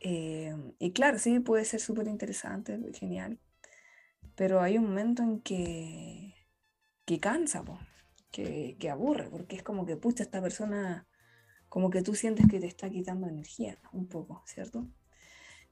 [0.00, 3.38] eh, y claro, sí, puede ser súper interesante, genial,
[4.34, 6.34] pero hay un momento en que,
[7.04, 7.62] que cansa,
[8.30, 11.06] que, que, aburre, porque es como que, pucha, esta persona,
[11.68, 14.88] como que tú sientes que te está quitando energía, un poco, ¿cierto?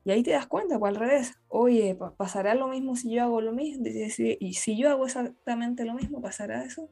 [0.05, 3.41] Y ahí te das cuenta, pues al revés, oye, ¿pasará lo mismo si yo hago
[3.41, 3.85] lo mismo?
[3.87, 6.91] Y si yo hago exactamente lo mismo, ¿pasará eso?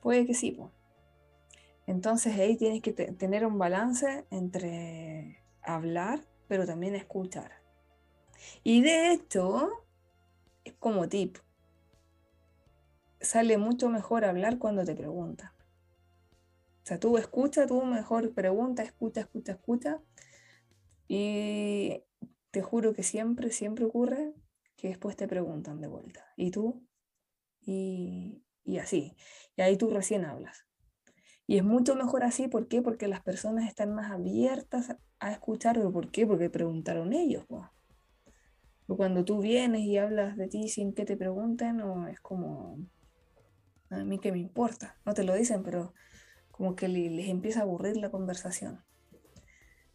[0.00, 0.70] Puede que sí, pues.
[1.86, 7.62] Entonces ahí tienes que tener un balance entre hablar, pero también escuchar.
[8.62, 9.70] Y de hecho,
[10.64, 11.38] es como tip,
[13.20, 15.50] sale mucho mejor hablar cuando te preguntan.
[16.82, 20.00] O sea, tú escucha, tú mejor pregunta, escucha, escucha, escucha.
[21.06, 22.02] Y
[22.50, 24.34] te juro que siempre, siempre ocurre
[24.76, 26.32] que después te preguntan de vuelta.
[26.36, 26.84] ¿Y tú?
[27.60, 29.16] Y, y así.
[29.56, 30.66] Y ahí tú recién hablas.
[31.46, 32.82] Y es mucho mejor así, ¿por qué?
[32.82, 36.26] Porque las personas están más abiertas a escuchar, ¿por qué?
[36.26, 37.44] Porque preguntaron ellos.
[37.48, 42.78] O cuando tú vienes y hablas de ti sin que te pregunten, o es como,
[43.90, 45.94] a mí que me importa, no te lo dicen, pero
[46.50, 48.84] como que les empieza a aburrir la conversación.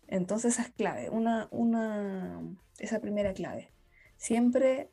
[0.07, 2.41] Entonces esa es clave, una, una,
[2.79, 3.71] esa primera clave.
[4.15, 4.89] Siempre,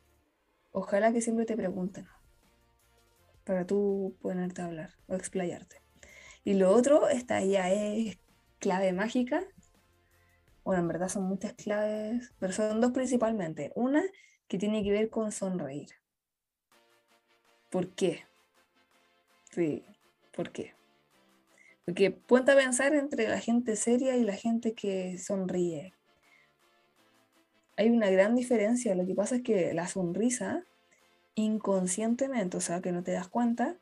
[0.71, 2.07] ojalá que siempre te pregunten
[3.45, 5.77] para tú ponerte a hablar o explayarte.
[6.43, 8.19] Y lo otro, esta ya es
[8.59, 9.43] clave mágica.
[10.65, 13.71] Bueno, en verdad son muchas claves, pero son dos principalmente.
[13.75, 14.03] Una
[14.47, 15.89] que tiene que ver con sonreír.
[17.69, 18.25] ¿Por qué?
[19.51, 19.85] Sí,
[20.35, 20.73] ¿por qué?
[21.85, 25.93] Porque ponte a pensar entre la gente seria y la gente que sonríe.
[27.77, 28.95] Hay una gran diferencia.
[28.95, 30.63] Lo que pasa es que la sonrisa,
[31.35, 33.75] inconscientemente, o sea, que no te das cuenta,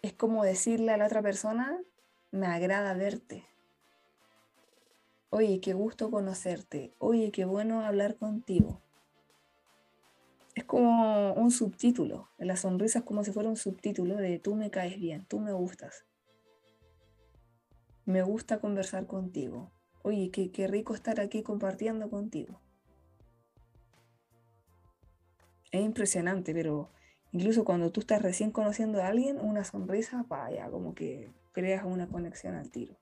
[0.00, 1.78] es como decirle a la otra persona,
[2.30, 3.44] me agrada verte.
[5.30, 6.94] Oye, qué gusto conocerte.
[6.98, 8.80] Oye, qué bueno hablar contigo.
[10.54, 12.28] Es como un subtítulo.
[12.38, 15.52] La sonrisa es como si fuera un subtítulo de tú me caes bien, tú me
[15.52, 16.06] gustas.
[18.04, 19.72] Me gusta conversar contigo.
[20.02, 22.60] Oye, qué, rico estar aquí compartiendo contigo.
[25.72, 26.90] Es impresionante, pero
[27.32, 32.06] Incluso cuando tú estás recién conociendo a alguien, una sonrisa, vaya, como que creas una
[32.06, 32.96] conexión al tiro.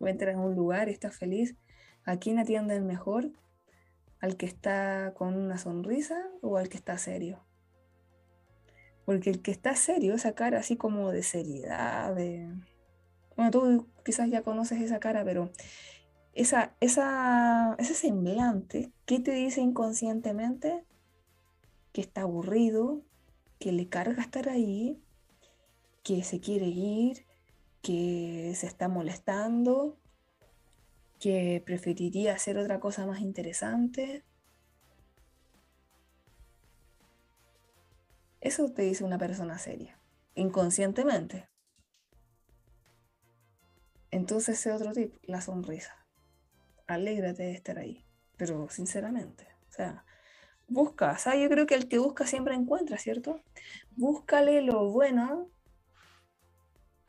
[0.00, 1.54] O entras a un lugar y estás feliz,
[2.04, 3.30] ¿a quién atienden mejor?
[4.18, 7.44] ¿Al que está con una sonrisa o al que está serio?
[9.04, 12.14] Porque el que está serio, esa cara así como de seriedad.
[13.36, 15.50] Bueno, tú quizás ya conoces esa cara, pero
[16.34, 20.84] esa, esa, ese semblante, ¿qué te dice inconscientemente?
[21.92, 23.02] Que está aburrido,
[23.58, 25.02] que le carga estar ahí,
[26.02, 27.26] que se quiere ir,
[27.82, 29.98] que se está molestando,
[31.18, 34.24] que preferiría hacer otra cosa más interesante.
[38.40, 39.98] Eso te dice una persona seria,
[40.34, 41.48] inconscientemente.
[44.10, 45.94] Entonces ese otro tip, la sonrisa.
[46.86, 48.04] Alégrate de estar ahí,
[48.36, 49.46] pero sinceramente.
[49.68, 50.04] O sea,
[50.68, 53.42] busca, o yo creo que el que busca siempre encuentra, ¿cierto?
[53.96, 55.50] Búscale lo bueno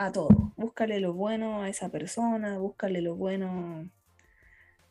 [0.05, 0.53] a todo.
[0.57, 3.89] Búscale lo bueno a esa persona, búscale lo bueno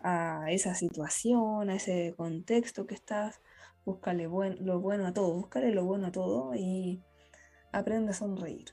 [0.00, 3.40] a esa situación, a ese contexto que estás,
[3.84, 7.02] búscale lo bueno a todo, búscale lo bueno a todo y
[7.72, 8.70] aprende a sonreír.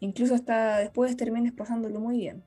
[0.00, 2.44] Incluso hasta después termines pasándolo muy bien.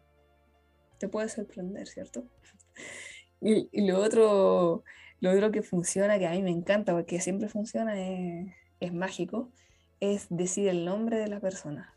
[0.99, 2.25] Te puede sorprender, ¿cierto?
[3.41, 4.83] y, lo otro,
[5.19, 8.47] lo otro que funciona, que a mí me encanta, porque siempre funciona, es,
[8.79, 9.51] es mágico,
[9.99, 11.93] es decir el nombre de la persona.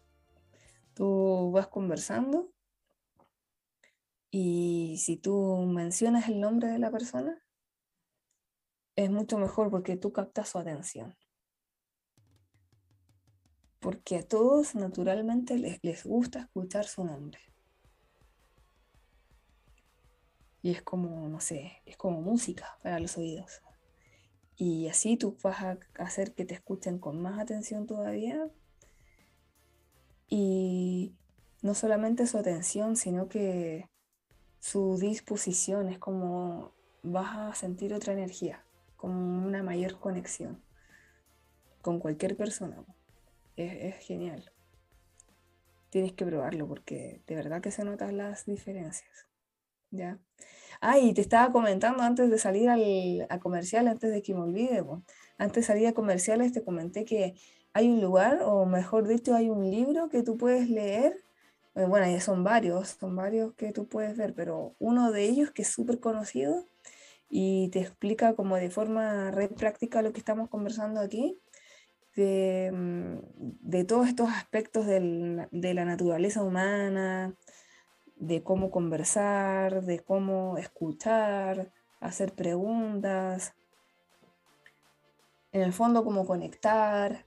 [0.96, 2.50] Tú vas conversando
[4.30, 7.44] y si tú mencionas el nombre de la persona,
[8.96, 11.14] es mucho mejor porque tú captas su atención.
[13.78, 17.40] Porque a todos naturalmente les, les gusta escuchar su nombre.
[20.62, 23.60] Y es como, no sé, es como música para los oídos.
[24.56, 28.48] Y así tú vas a hacer que te escuchen con más atención todavía.
[30.28, 31.14] Y
[31.62, 33.88] no solamente su atención, sino que
[34.58, 38.64] su disposición, es como vas a sentir otra energía,
[38.96, 40.62] como una mayor conexión
[41.82, 42.84] con cualquier persona.
[43.56, 44.52] Es, genial.
[45.90, 49.28] Tienes que probarlo porque de verdad que se notan las diferencias.
[49.92, 50.18] ¿Ya?
[50.80, 54.40] Ah, y te estaba comentando antes de salir al, a comercial, antes de que me
[54.40, 54.84] olvide,
[55.38, 57.34] antes de salir a comerciales te comenté que
[57.76, 61.22] hay un lugar, o mejor dicho, hay un libro que tú puedes leer.
[61.74, 65.60] Eh, bueno, son varios, son varios que tú puedes ver, pero uno de ellos que
[65.60, 66.64] es súper conocido
[67.28, 71.38] y te explica como de forma re práctica lo que estamos conversando aquí,
[72.14, 77.34] de, mm, todos estos aspectos de la naturaleza humana,
[78.16, 81.70] de cómo conversar, de cómo escuchar,
[82.00, 83.52] hacer preguntas,
[85.52, 87.26] en el fondo cómo conectar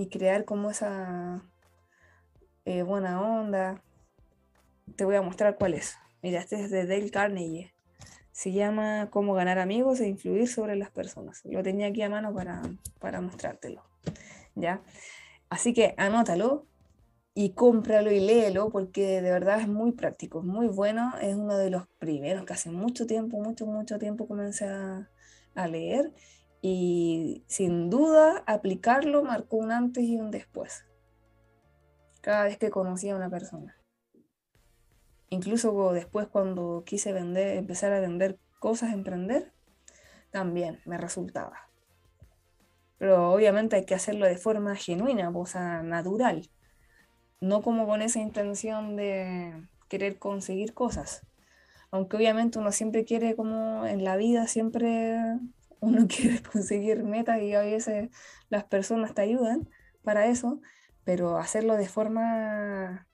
[0.00, 1.44] y crear como esa
[2.64, 3.82] eh, buena onda.
[4.96, 5.96] Te voy a mostrar cuál es.
[6.22, 7.74] Mira, este es de Dale Carnegie.
[8.32, 11.42] Se llama Cómo ganar amigos e influir sobre las personas.
[11.44, 12.62] Lo tenía aquí a mano para,
[12.98, 13.82] para mostrártelo.
[14.54, 14.82] ¿Ya?
[15.50, 16.66] Así que anótalo
[17.34, 21.12] y cómpralo y léelo porque de verdad es muy práctico, muy bueno.
[21.20, 25.10] Es uno de los primeros que hace mucho tiempo, mucho, mucho tiempo comencé a,
[25.54, 26.10] a leer
[26.62, 30.84] y sin duda aplicarlo marcó un antes y un después
[32.20, 33.76] cada vez que conocía a una persona.
[35.30, 39.52] Incluso después cuando quise vender, empezar a vender cosas, emprender,
[40.30, 41.68] también me resultaba.
[42.98, 45.44] Pero obviamente hay que hacerlo de forma genuina, o
[45.82, 46.50] natural.
[47.40, 51.26] No como con esa intención de querer conseguir cosas.
[51.90, 55.38] Aunque obviamente uno siempre quiere, como en la vida, siempre
[55.80, 58.10] uno quiere conseguir metas y a veces
[58.48, 59.68] las personas te ayudan
[60.02, 60.60] para eso,
[61.04, 63.08] pero hacerlo de forma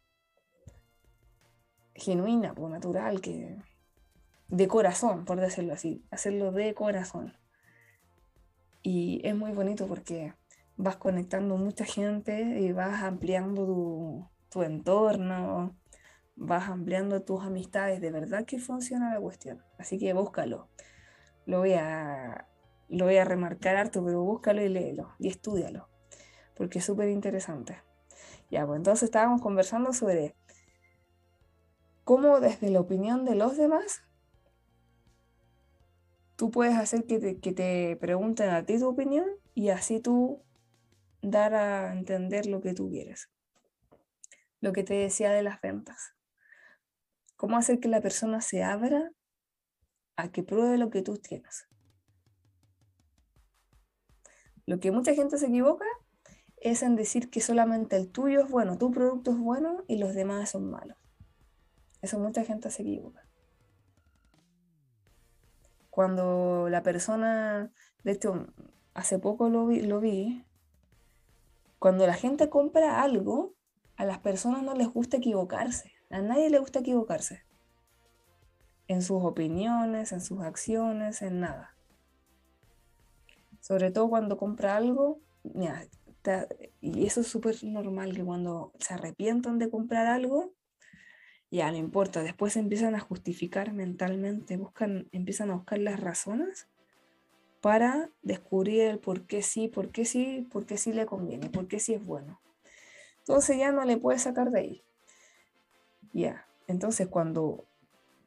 [1.95, 3.57] genuina o natural, que
[4.49, 7.37] de corazón, por decirlo así, hacerlo de corazón.
[8.83, 10.35] Y es muy bonito porque
[10.77, 15.77] vas conectando mucha gente y vas ampliando tu, tu entorno,
[16.37, 18.01] vas ampliando tus amistades.
[18.01, 19.65] De verdad que funciona la cuestión.
[19.79, 20.69] Así que búscalo.
[21.47, 22.49] Lo voy a,
[22.89, 25.89] lo voy a remarcar harto, pero búscalo y léelo y estudialo
[26.57, 27.83] porque es súper interesante.
[28.51, 30.35] Ya, pues entonces estábamos conversando sobre
[32.05, 34.03] cómo desde la opinión de los demás
[36.37, 40.43] tú puedes hacer que te, que te pregunten a ti tu opinión y así tú
[41.23, 43.31] dar a entender lo que tú quieres.
[44.61, 46.15] Lo que te decía de las ventas.
[47.37, 49.11] Cómo hacer que la persona se abra
[50.17, 51.69] a que pruebe lo que tú tienes.
[54.67, 55.87] Lo que mucha gente se equivoca
[56.59, 60.15] es en decir que solamente el tuyo es bueno, tu producto es bueno y los
[60.15, 60.97] demás son malos.
[62.03, 63.27] Eso mucha gente se equivoca.
[65.91, 67.73] Cuando la persona,
[68.05, 68.47] de hecho,
[68.93, 70.45] hace poco lo vi, lo vi
[71.79, 73.55] cuando la gente compra algo,
[73.97, 75.93] a las personas no les gusta equivocarse.
[76.11, 77.45] A nadie le gusta equivocarse.
[78.89, 81.76] En sus opiniones, en sus acciones, en nada.
[83.67, 85.19] Sobre todo cuando compra algo,
[86.81, 90.53] y eso es súper normal que cuando se arrepientan de comprar algo,
[91.51, 96.69] ya no importa, después empiezan a justificar mentalmente, buscan, empiezan a buscar las razones
[97.61, 101.67] para descubrir el por qué sí, por qué sí, por qué sí le conviene, por
[101.67, 102.41] qué sí es bueno.
[103.19, 104.85] Entonces ya no le puedes sacar de ahí.
[106.13, 107.66] Ya, entonces cuando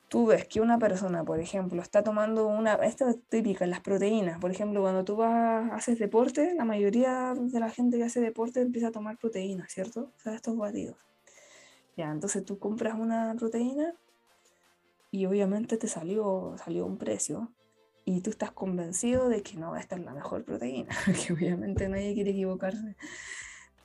[0.10, 4.39] tú ves que una persona, por ejemplo, está tomando una, esta es típica, las proteínas,
[4.39, 8.60] por ejemplo, cuando tú vas, haces deporte, la mayoría de la gente que hace deporte
[8.62, 10.12] empieza a tomar proteínas, ¿cierto?
[10.18, 10.97] O sea, estos batidos.
[11.95, 13.93] Ya, entonces tú compras una proteína
[15.12, 17.51] y obviamente te salió, salió un precio
[18.03, 20.89] y tú estás convencido de que no, esta es la mejor proteína,
[21.28, 22.95] que obviamente nadie quiere equivocarse.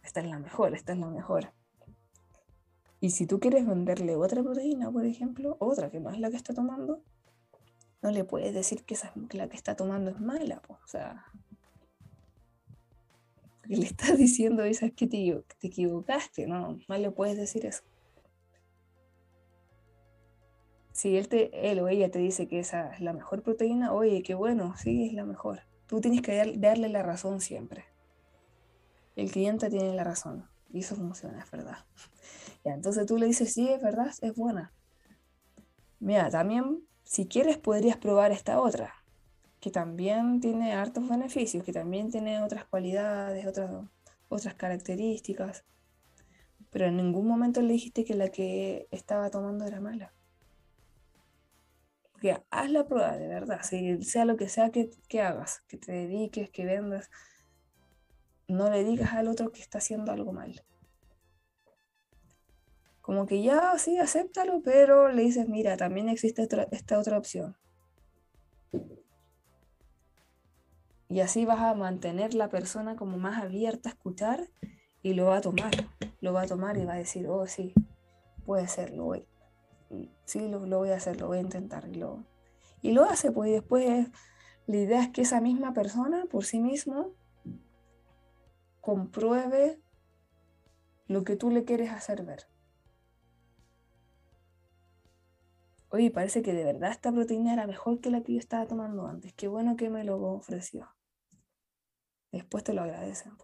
[0.03, 1.53] Esta es la mejor, esta es la mejor.
[3.05, 6.39] Y si tú quieres venderle otra proteína, por ejemplo, otra que no es la que
[6.39, 7.03] está tomando,
[8.01, 11.27] no le puedes decir que, esa, la que está tomando es mala, o sea,
[13.67, 17.83] le estás diciendo esa es que te, te equivocaste, no, no le puedes decir eso.
[20.93, 24.23] Si él, te, él o ella te dice que esa es la mejor proteína, oye,
[24.23, 25.61] qué bueno, sí, es la mejor.
[25.87, 27.85] Tú tienes que darle la razón siempre.
[29.15, 30.49] El cliente tiene la razón.
[30.71, 31.85] Y eso funciona, es verdad.
[32.65, 34.73] Entonces tú le dices, sí, es verdad, es buena.
[36.01, 38.95] Mira, también, si quieres, podrías probar esta otra,
[39.61, 43.71] que también tiene hartos beneficios, que también tiene otras cualidades, otras,
[44.29, 45.65] otras características.
[46.71, 50.13] Pero en ningún momento le dijiste que la que estaba tomando era mala.
[52.13, 55.93] Porque haz la prueba, de verdad, sea lo que sea que, que hagas, que te
[55.93, 57.11] dediques, que vendas
[58.49, 60.63] no le digas al otro que está haciendo algo mal.
[63.05, 67.55] Como que ya, sí, acéptalo, pero le dices, mira, también existe esta otra opción.
[71.11, 74.49] Y así vas a mantener la persona como más abierta a escuchar
[75.03, 75.71] y lo va a tomar.
[76.23, 77.75] Lo va a tomar y va a decir, oh, sí,
[78.47, 79.29] puede ser, lo voy.
[80.25, 81.87] Sí, lo, voy a hacer, lo voy a intentar.
[82.81, 84.09] Y lo, hace, pues, y después
[84.67, 87.13] la idea es que esa misma persona por sí mismo
[88.81, 89.79] compruebe
[91.07, 92.54] lo que tú le quieres hacer ver.
[95.95, 99.07] Oye, parece que de verdad esta proteína era mejor que la que yo estaba tomando
[99.07, 99.33] antes.
[99.35, 100.89] Qué bueno que me lo ofreció.
[102.33, 103.35] Después te lo agradecen.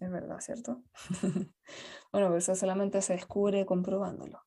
[0.00, 0.82] Es verdad, ¿cierto?
[1.22, 4.42] bueno, pero eso solamente se descubre comprobándolo.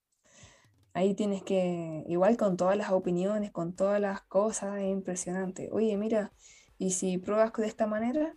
[0.92, 5.70] Ahí tienes que, igual con todas las opiniones, con todas las cosas, es impresionante.
[5.72, 6.34] Oye, mira,
[6.78, 8.36] ¿y si pruebas de esta manera?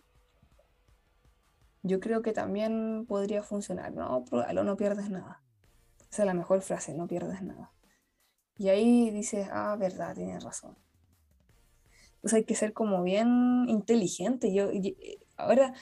[1.83, 3.91] yo creo que también podría funcionar.
[3.91, 5.43] No, pruébalo, no pierdes nada.
[6.09, 7.73] Esa es la mejor frase, no pierdes nada.
[8.59, 10.77] Y ahí dices, ah, verdad, tienes razón.
[12.15, 14.53] Entonces hay que ser como bien inteligente.
[14.53, 14.69] Yo,
[15.37, 15.73] ahora,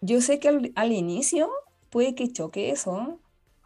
[0.00, 1.50] yo sé que al, inicio
[1.90, 3.20] puede que choque eso,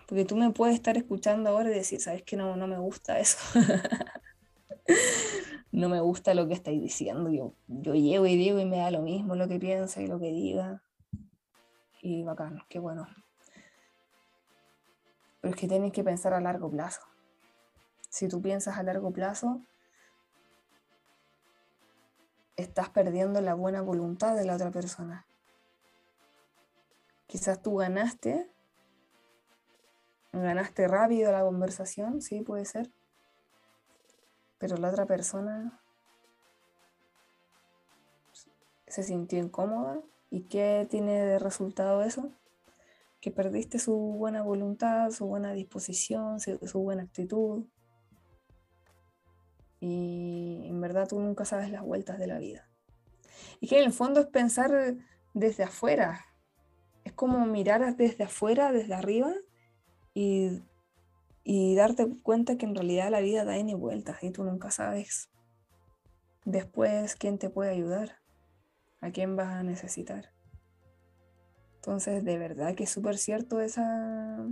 [0.09, 3.21] porque tú me puedes estar escuchando ahora y decir, sabes que no, no me gusta
[3.21, 3.39] eso.
[5.71, 7.31] no me gusta lo que estáis diciendo.
[7.31, 10.19] Yo, yo llego y digo y me da lo mismo lo que piensa y lo
[10.19, 10.83] que diga
[12.01, 13.07] y bacán, qué bueno.
[15.41, 17.01] Pero es que tienes que pensar a largo plazo.
[18.17, 19.61] Si tú piensas a largo plazo,
[22.57, 25.27] estás perdiendo la buena voluntad de la otra persona.
[27.27, 28.51] Quizás tú ganaste,
[30.33, 32.91] ganaste rápido la conversación, sí, puede ser,
[34.57, 35.79] pero la otra persona
[38.87, 40.01] se sintió incómoda
[40.31, 42.33] ¿Y qué tiene de resultado eso?
[43.21, 47.65] Que perdiste su buena voluntad, su buena disposición, su, buena actitud.
[49.81, 52.69] Y en verdad tú nunca sabes las vueltas de la vida.
[53.61, 54.97] Y que en el fondo es pensar
[55.35, 56.25] desde afuera.
[57.05, 59.33] Es como mirar desde afuera, desde arriba,
[60.15, 60.63] y,
[61.45, 65.29] y darte cuenta que en realidad la vida da ni vueltas y tú nunca sabes
[66.47, 68.21] después quién te puede ayudar
[69.01, 70.33] a quién vas a necesitar.
[71.77, 74.47] Entonces, de verdad que es súper cierto esa,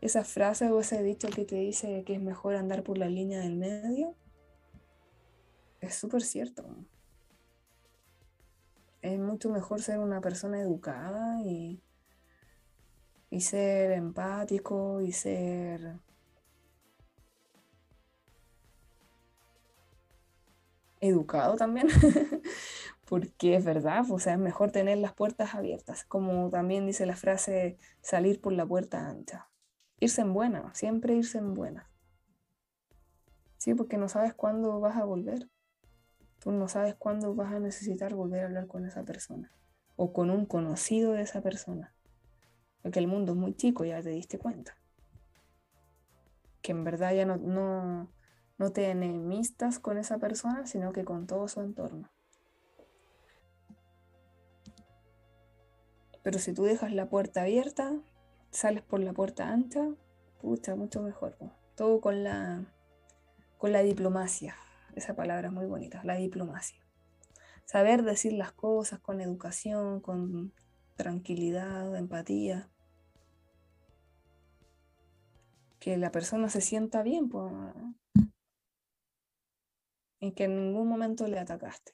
[0.00, 3.40] esa frase o ese dicho que te dice que es mejor andar por la línea
[3.40, 4.14] del medio.
[5.84, 6.64] Es súper cierto.
[9.02, 11.82] Es mucho mejor ser una persona educada y,
[13.28, 16.00] y ser empático y ser
[21.02, 21.88] educado también,
[23.04, 27.16] Porque es verdad, o sea, es mejor tener las puertas abiertas, como también dice la
[27.16, 29.50] frase salir por la puerta ancha.
[30.00, 31.90] Irse en buena, siempre irse en buena.
[33.58, 35.50] Sí, porque no sabes cuándo vas a volver.
[36.44, 39.50] Tú no sabes cuándo vas a necesitar volver a hablar con esa persona
[39.96, 41.94] o con un conocido de esa persona.
[42.82, 44.76] Porque el mundo es muy chico, ya te diste cuenta.
[46.60, 48.10] Que en verdad ya no, no,
[48.58, 52.10] no te enemistas con esa persona, sino que con todo su entorno.
[56.22, 57.90] Pero si tú dejas la puerta abierta,
[58.50, 59.94] sales por la puerta ancha,
[60.42, 61.38] pucha, mucho mejor.
[61.74, 62.66] Todo con la,
[63.56, 64.56] con la diplomacia.
[64.94, 66.84] Esa palabra es muy bonita, la diplomacia.
[67.64, 70.52] Saber decir las cosas con educación, con
[70.96, 72.70] tranquilidad, empatía.
[75.80, 77.52] Que la persona se sienta bien, pues,
[80.20, 81.92] en que en ningún momento le atacaste.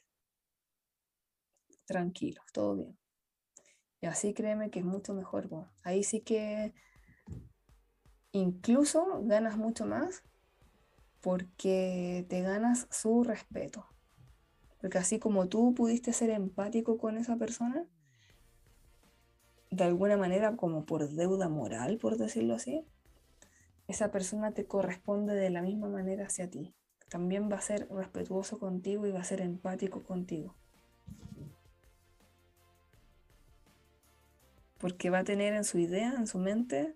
[1.85, 2.97] Tranquilo, todo bien.
[3.99, 5.49] Y así créeme que es mucho mejor.
[5.83, 6.73] Ahí sí que
[8.31, 10.23] incluso ganas mucho más
[11.21, 13.87] porque te ganas su respeto.
[14.79, 17.85] Porque así como tú pudiste ser empático con esa persona,
[19.69, 22.85] de alguna manera como por deuda moral, por decirlo así,
[23.87, 26.73] esa persona te corresponde de la misma manera hacia ti.
[27.09, 30.55] También va a ser respetuoso contigo y va a ser empático contigo.
[34.79, 36.95] Porque va a tener en su idea, en su mente,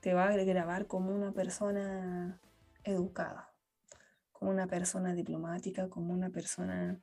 [0.00, 2.40] te va a grabar como una persona
[2.86, 3.52] educada
[4.32, 7.00] como una persona diplomática, como una persona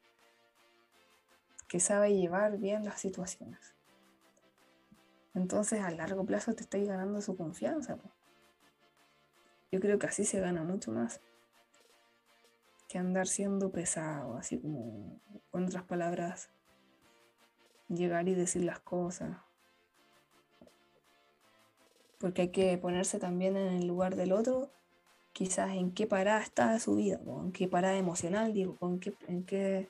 [1.67, 3.75] que sabe llevar bien las situaciones.
[5.33, 7.97] Entonces a largo plazo te estáis ganando su confianza.
[9.71, 11.21] Yo creo que así se gana mucho más
[12.87, 15.19] que andar siendo pesado, así como,
[15.49, 16.51] con otras palabras,
[17.87, 19.37] llegar y decir las cosas.
[22.19, 24.71] Porque hay que ponerse también en el lugar del otro
[25.33, 29.89] quizás en qué parada está su vida, en qué parada emocional, digo, en qué,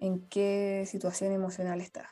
[0.00, 2.10] en qué, situación emocional está.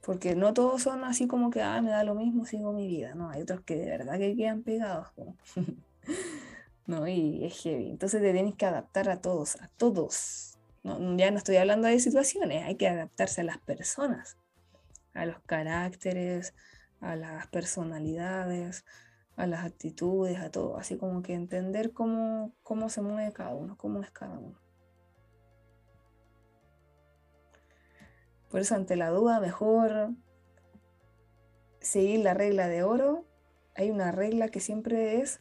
[0.00, 3.14] Porque no todos son así como que, ah, me da lo mismo, sigo mi vida,
[3.14, 5.08] no, hay otros que de verdad que quedan pegados.
[6.86, 7.06] ¿no?
[7.06, 7.90] y es heavy.
[7.90, 10.58] Entonces te tienes que adaptar a todos, a todos.
[10.82, 14.36] No, ya no estoy hablando de situaciones, hay que adaptarse a las personas,
[15.14, 16.54] a los caracteres,
[17.00, 18.84] a las personalidades,
[19.36, 23.76] a las actitudes, a todo, así como que entender cómo, cómo se mueve cada uno,
[23.76, 24.58] cómo es cada uno.
[28.50, 30.10] Por eso ante la duda, mejor
[31.80, 33.24] seguir la regla de oro.
[33.74, 35.40] Hay una regla que siempre es,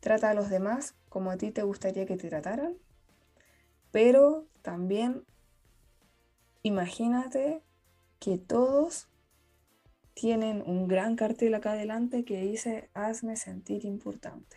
[0.00, 2.76] trata a los demás como a ti te gustaría que te trataran,
[3.90, 5.24] pero también
[6.62, 7.62] imagínate
[8.18, 9.08] que todos
[10.16, 14.56] tienen un gran cartel acá adelante que dice hazme sentir importante.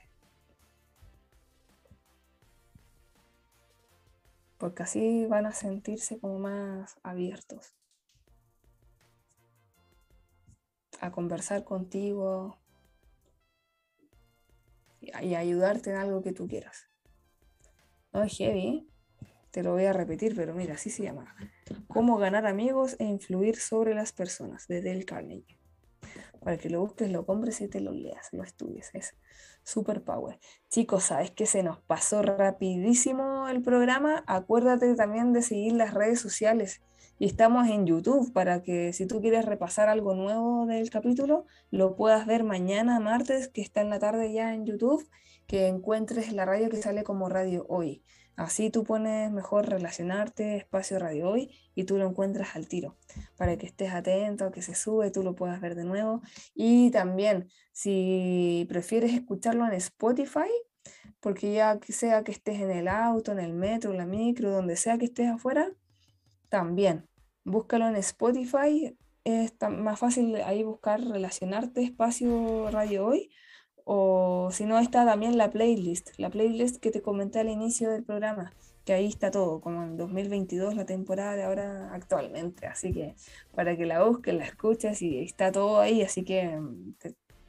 [4.58, 7.76] Porque así van a sentirse como más abiertos
[11.02, 12.58] a conversar contigo
[15.02, 16.88] y ayudarte en algo que tú quieras.
[18.14, 18.89] No es heavy,
[19.52, 21.36] te lo voy a repetir, pero mira, así se llama.
[21.88, 25.58] Cómo ganar amigos e influir sobre las personas, de Dale Carnegie.
[26.42, 28.92] Para que lo busques, lo compres y te lo leas, lo estudies.
[28.94, 29.16] Es
[29.64, 30.40] super power.
[30.70, 34.24] Chicos, ¿sabes que se nos pasó rapidísimo el programa?
[34.26, 36.82] Acuérdate también de seguir las redes sociales.
[37.18, 41.98] Y estamos en YouTube para que si tú quieres repasar algo nuevo del capítulo, lo
[41.98, 45.06] puedas ver mañana, martes, que está en la tarde ya en YouTube,
[45.46, 48.04] que encuentres la radio que sale como Radio Hoy.
[48.40, 52.96] Así tú pones mejor relacionarte, espacio radio hoy, y tú lo encuentras al tiro,
[53.36, 56.22] para que estés atento, que se sube, tú lo puedas ver de nuevo.
[56.54, 60.50] Y también, si prefieres escucharlo en Spotify,
[61.20, 64.78] porque ya sea que estés en el auto, en el metro, en la micro, donde
[64.78, 65.74] sea que estés afuera,
[66.48, 67.10] también,
[67.44, 73.32] búscalo en Spotify, es más fácil ahí buscar relacionarte, espacio radio hoy,
[73.92, 78.04] o si no, está también la playlist, la playlist que te comenté al inicio del
[78.04, 78.54] programa,
[78.86, 82.68] que ahí está todo, como en 2022, la temporada de ahora actualmente.
[82.68, 83.16] Así que
[83.56, 86.94] para que la busques, la escuches y está todo ahí, así que mm,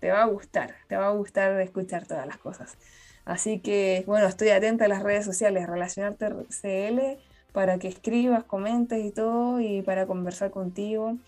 [0.01, 2.79] te, va a gustar, te va a gustar escuchar todas las cosas.
[3.27, 7.19] Así que, bueno, estoy atenta a las redes sociales, relacionarte CL,
[7.53, 11.19] para que escribas, comentes y todo, y para conversar contigo.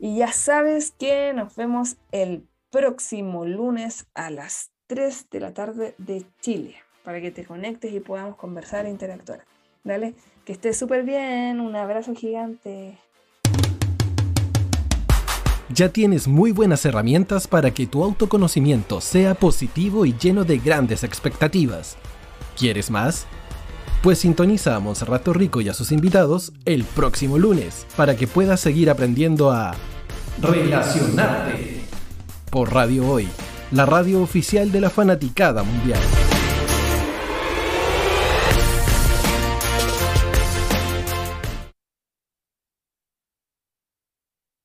[0.00, 5.94] Y ya sabes que nos vemos el próximo lunes a las 3 de la tarde
[5.98, 9.44] de Chile, para que te conectes y podamos conversar e interactuar.
[9.84, 10.14] Dale,
[10.46, 12.98] que estés súper bien, un abrazo gigante.
[15.68, 21.04] Ya tienes muy buenas herramientas para que tu autoconocimiento sea positivo y lleno de grandes
[21.04, 21.98] expectativas.
[22.58, 23.26] ¿Quieres más?
[24.02, 28.60] Pues sintoniza a Monserrato Rico y a sus invitados el próximo lunes para que puedas
[28.60, 29.74] seguir aprendiendo a
[30.40, 31.81] relacionarte
[32.52, 33.26] por Radio Hoy,
[33.70, 35.98] la radio oficial de la fanaticada mundial.